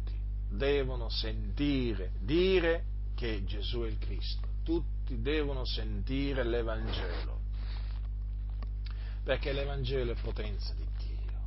[0.48, 2.84] devono sentire dire
[3.14, 7.40] che Gesù è il Cristo, tutti devono sentire l'Evangelo,
[9.24, 11.40] perché l'Evangelo è potenza di Dio,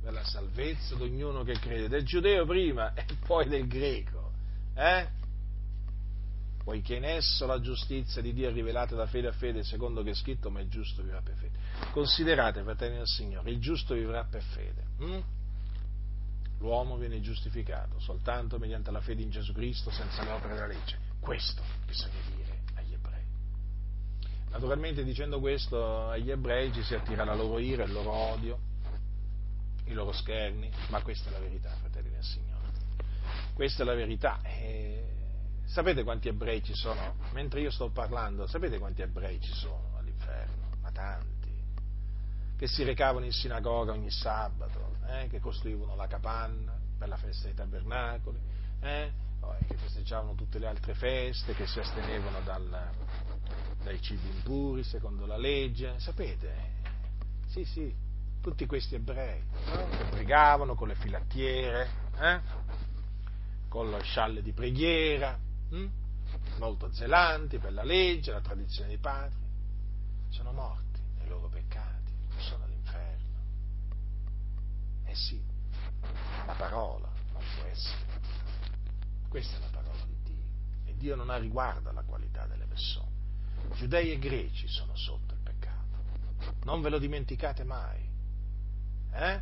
[0.00, 4.32] per la salvezza di ognuno che crede, del giudeo prima e poi del greco.
[4.74, 5.24] Eh?
[6.66, 10.10] poiché in esso la giustizia di Dio è rivelata da fede a fede, secondo che
[10.10, 11.56] è scritto, ma il giusto vivrà per fede.
[11.92, 14.84] Considerate, fratelli del Signore, il giusto vivrà per fede.
[14.98, 15.20] Hm?
[16.58, 20.98] L'uomo viene giustificato soltanto mediante la fede in Gesù Cristo, senza le opere della legge.
[21.20, 23.24] Questo bisogna dire agli ebrei.
[24.50, 28.58] Naturalmente dicendo questo agli ebrei ci si attira la loro ira, il loro odio,
[29.84, 32.54] i loro scherni, ma questa è la verità, fratelli del Signore.
[33.54, 34.40] Questa è la verità.
[34.42, 35.16] E
[35.66, 37.16] Sapete quanti ebrei ci sono?
[37.32, 40.70] Mentre io sto parlando, sapete quanti ebrei ci sono all'inferno?
[40.80, 41.35] Ma tanti.
[42.56, 45.28] Che si recavano in sinagoga ogni sabato, eh?
[45.28, 48.38] che costruivano la capanna per la festa dei tabernacoli,
[48.80, 49.12] eh?
[49.66, 52.90] che festeggiavano tutte le altre feste, che si astenevano dal,
[53.82, 55.98] dai cibi impuri secondo la legge.
[55.98, 56.74] Sapete?
[57.46, 57.94] Sì, sì,
[58.40, 59.42] tutti questi ebrei
[59.74, 59.88] no?
[59.88, 62.40] che pregavano con le filattiere, eh?
[63.68, 65.38] con lo scialle di preghiera,
[65.70, 65.86] hm?
[66.58, 69.38] molto zelanti per la legge, la tradizione dei padri,
[70.28, 73.24] sono morti nei loro peccati, sono all'inferno.
[75.04, 75.40] Eh sì,
[76.46, 78.04] la parola non può essere.
[79.28, 80.44] Questa è la parola di Dio.
[80.84, 83.14] E Dio non ha riguardo alla qualità delle persone.
[83.74, 86.54] Giudei e greci sono sotto il peccato.
[86.64, 88.08] Non ve lo dimenticate mai.
[89.12, 89.40] Eh?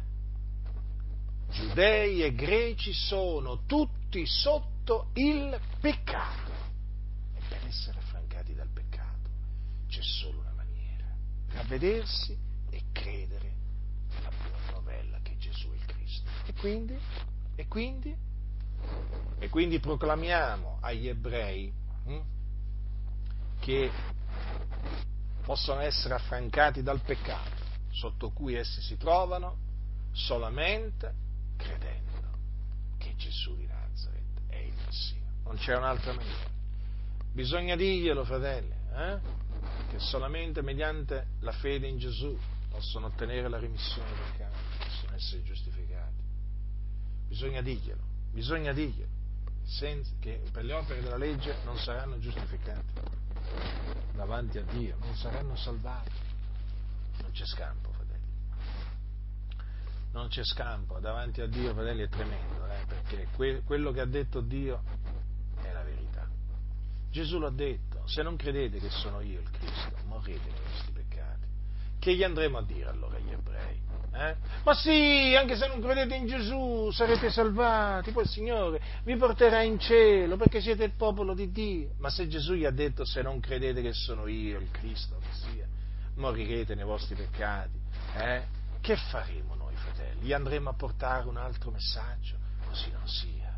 [1.51, 6.53] Giudei e greci sono tutti sotto il peccato.
[7.35, 9.31] E per essere affrancati dal peccato
[9.89, 11.07] c'è solo una maniera,
[11.49, 12.37] ravvedersi
[16.65, 16.99] quindi,
[17.57, 18.17] e quindi,
[19.39, 21.71] e quindi proclamiamo agli ebrei
[22.07, 22.21] hm,
[23.61, 23.91] che
[25.45, 29.59] possono essere affrancati dal peccato sotto cui essi si trovano
[30.12, 31.15] solamente
[31.59, 32.29] credendo
[32.97, 33.67] che Gesù di
[35.45, 36.49] non c'è un'altra maniera.
[37.31, 39.19] Bisogna dirglielo, fratelli, eh?
[39.91, 42.35] che solamente mediante la fede in Gesù
[42.71, 45.93] possono ottenere la remissione del peccati, possono essere giustificati.
[47.35, 49.11] Bisogna dirglielo, bisogna dirglielo,
[49.64, 52.93] senza, che per le opere della legge non saranno giustificati
[54.14, 56.12] davanti a Dio, non saranno salvati.
[57.22, 58.26] Non c'è scampo, fratelli.
[60.12, 62.85] Non c'è scampo, davanti a Dio, fratelli, è tremendo, eh?
[62.87, 64.80] perché que- quello che ha detto Dio
[67.11, 71.47] Gesù l'ha detto, se non credete che sono io il Cristo, morrete nei vostri peccati.
[71.99, 73.82] Che gli andremo a dire allora agli ebrei?
[74.15, 74.37] Eh?
[74.62, 79.62] Ma sì, anche se non credete in Gesù sarete salvati, poi il Signore vi porterà
[79.62, 81.95] in cielo perché siete il popolo di Dio.
[81.99, 85.33] Ma se Gesù gli ha detto se non credete che sono io il Cristo, che
[85.33, 85.67] sia,
[86.15, 87.79] morirete nei vostri peccati,
[88.17, 88.43] eh?
[88.81, 90.21] che faremo noi fratelli?
[90.27, 92.37] Gli andremo a portare un altro messaggio?
[92.69, 93.53] Così non sia.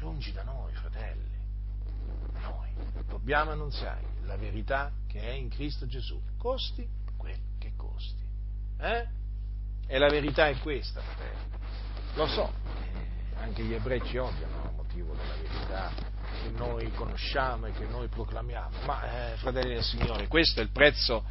[0.00, 1.28] Lungi da noi fratelli
[3.06, 6.86] dobbiamo annunziare la verità che è in Cristo Gesù, costi
[7.16, 8.22] quel che costi.
[8.78, 9.06] Eh?
[9.90, 11.38] E la verità è questa, fratelli.
[12.14, 12.52] Lo so,
[12.94, 15.90] eh, anche gli ebrei ci odiano a motivo della verità
[16.42, 21.24] che noi conosciamo e che noi proclamiamo, ma eh, fratelli del Signore, questo prezzo,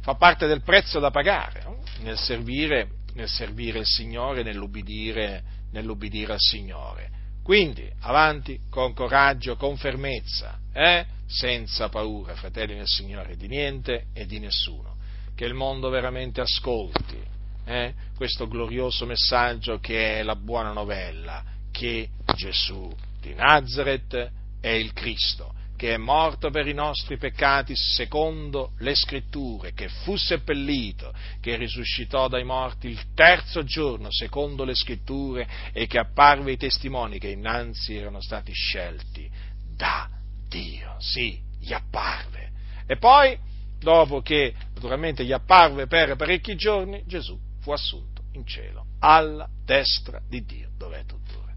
[0.00, 1.82] fa parte del prezzo da pagare no?
[2.00, 5.42] nel, servire, nel servire il Signore, nell'ubbidire,
[5.72, 7.10] nell'ubbidire al Signore.
[7.42, 11.06] Quindi, avanti con coraggio, con fermezza, eh?
[11.26, 14.96] senza paura, fratelli del Signore, di niente e di nessuno.
[15.34, 17.32] Che il mondo veramente ascolti
[17.64, 17.94] eh?
[18.16, 25.54] questo glorioso messaggio che è la buona novella, che Gesù di Nazareth è il Cristo
[25.76, 32.28] che è morto per i nostri peccati secondo le scritture, che fu seppellito, che risuscitò
[32.28, 37.96] dai morti il terzo giorno secondo le scritture e che apparve ai testimoni che innanzi
[37.96, 39.28] erano stati scelti
[39.76, 40.08] da
[40.48, 40.94] Dio.
[41.00, 42.52] Sì, gli apparve.
[42.86, 43.36] E poi,
[43.78, 50.20] dopo che naturalmente gli apparve per parecchi giorni, Gesù fu assunto in cielo, alla destra
[50.28, 51.52] di Dio, dove è tuttora.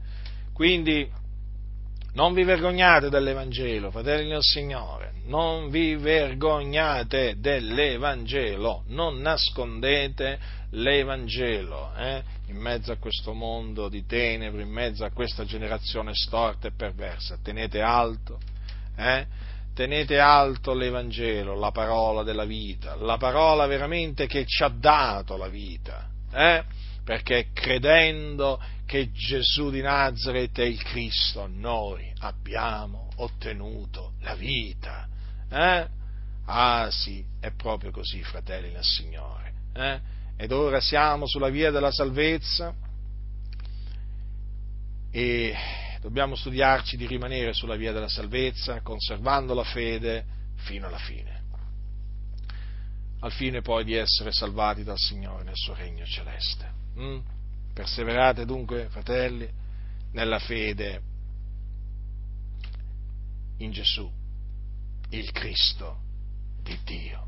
[0.53, 1.11] Quindi,
[2.13, 10.39] Non vi vergognate dell'Evangelo, fratelli del Signore, non vi vergognate dell'Evangelo, non nascondete
[10.71, 12.23] l'Evangelo eh?
[12.47, 17.37] in mezzo a questo mondo di tenebre, in mezzo a questa generazione storta e perversa.
[17.43, 18.39] Tenete alto,
[18.95, 19.27] eh?
[19.77, 25.49] Tenete alto l'Evangelo, la parola della vita, la parola veramente che ci ha dato la
[25.49, 26.63] vita, eh?
[27.03, 35.07] perché credendo che Gesù di Nazareth è il Cristo, noi abbiamo ottenuto la vita.
[35.47, 35.87] Eh?
[36.45, 39.53] Ah sì, è proprio così, fratelli del Signore.
[39.75, 39.99] Eh?
[40.37, 42.73] Ed ora siamo sulla via della salvezza
[45.11, 45.55] e
[46.07, 50.23] dobbiamo studiarci di rimanere sulla via della salvezza, conservando la fede
[50.55, 51.43] fino alla fine,
[53.19, 56.71] al fine poi di essere salvati dal Signore nel suo regno celeste.
[56.97, 57.19] Mm?
[57.73, 59.49] Perseverate dunque, fratelli,
[60.13, 61.01] nella fede
[63.57, 64.09] in Gesù,
[65.09, 65.97] il Cristo
[66.63, 67.25] di Dio.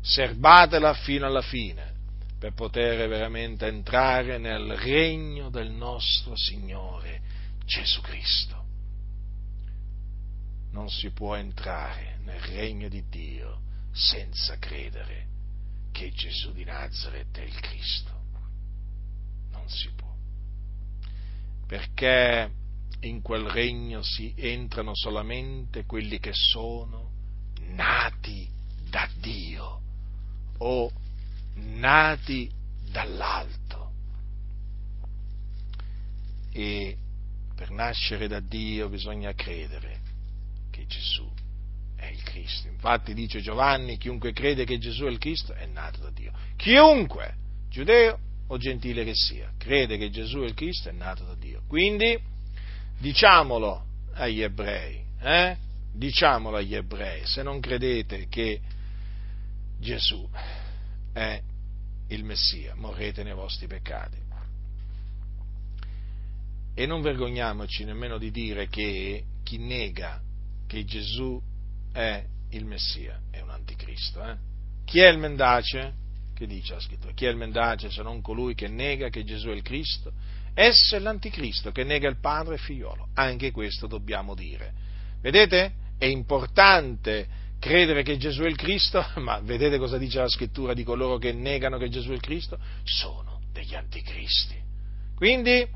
[0.00, 1.92] Serbatela fino alla fine
[2.38, 7.32] per poter veramente entrare nel regno del nostro Signore
[7.64, 8.62] Gesù Cristo.
[10.70, 13.62] Non si può entrare nel regno di Dio
[13.92, 15.28] senza credere
[15.92, 18.14] che Gesù di Nazareth è il Cristo
[19.64, 20.12] non si può.
[21.66, 22.50] Perché
[23.00, 27.10] in quel regno si entrano solamente quelli che sono
[27.68, 28.48] nati
[28.88, 29.80] da Dio
[30.58, 30.90] o
[31.54, 32.50] nati
[32.90, 33.92] dall'alto.
[36.52, 36.96] E
[37.64, 40.00] per nascere da Dio bisogna credere
[40.70, 41.26] che Gesù
[41.96, 42.68] è il Cristo.
[42.68, 46.30] Infatti dice Giovanni, chiunque crede che Gesù è il Cristo è nato da Dio.
[46.56, 47.34] Chiunque,
[47.70, 51.62] giudeo o gentile che sia, crede che Gesù è il Cristo è nato da Dio.
[51.66, 52.20] Quindi
[52.98, 55.56] diciamolo agli ebrei, eh?
[55.90, 58.60] diciamolo agli ebrei, se non credete che
[59.80, 60.28] Gesù
[61.14, 61.40] è
[62.08, 64.23] il Messia, morrete nei vostri peccati.
[66.74, 70.20] E non vergogniamoci nemmeno di dire che chi nega
[70.66, 71.40] che Gesù
[71.92, 74.22] è il Messia è un anticristo.
[74.24, 74.36] Eh?
[74.84, 76.02] Chi è il mendace?
[76.34, 77.12] Che dice la scrittura?
[77.12, 80.12] Chi è il mendace se non colui che nega che Gesù è il Cristo?
[80.52, 83.08] Esso è l'anticristo che nega il padre e figliolo.
[83.14, 84.72] Anche questo dobbiamo dire.
[85.20, 85.72] Vedete?
[85.96, 90.84] È importante credere che Gesù è il Cristo, ma vedete cosa dice la scrittura di
[90.84, 92.58] coloro che negano che Gesù è il Cristo?
[92.82, 94.60] Sono degli anticristi.
[95.14, 95.66] Quindi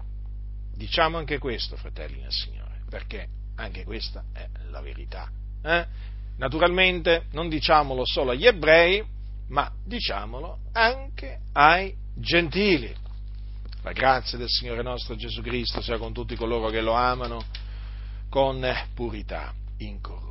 [0.79, 3.27] diciamo anche questo, fratelli nel Signore, perché
[3.57, 5.29] anche questa è la verità.
[5.63, 5.87] Eh?
[6.37, 9.05] Naturalmente non diciamolo solo agli ebrei,
[9.49, 12.95] ma diciamolo anche ai gentili.
[13.83, 17.45] La grazia del Signore nostro Gesù Cristo sia con tutti coloro che lo amano
[18.29, 18.65] con
[18.95, 20.28] purità incorrotta.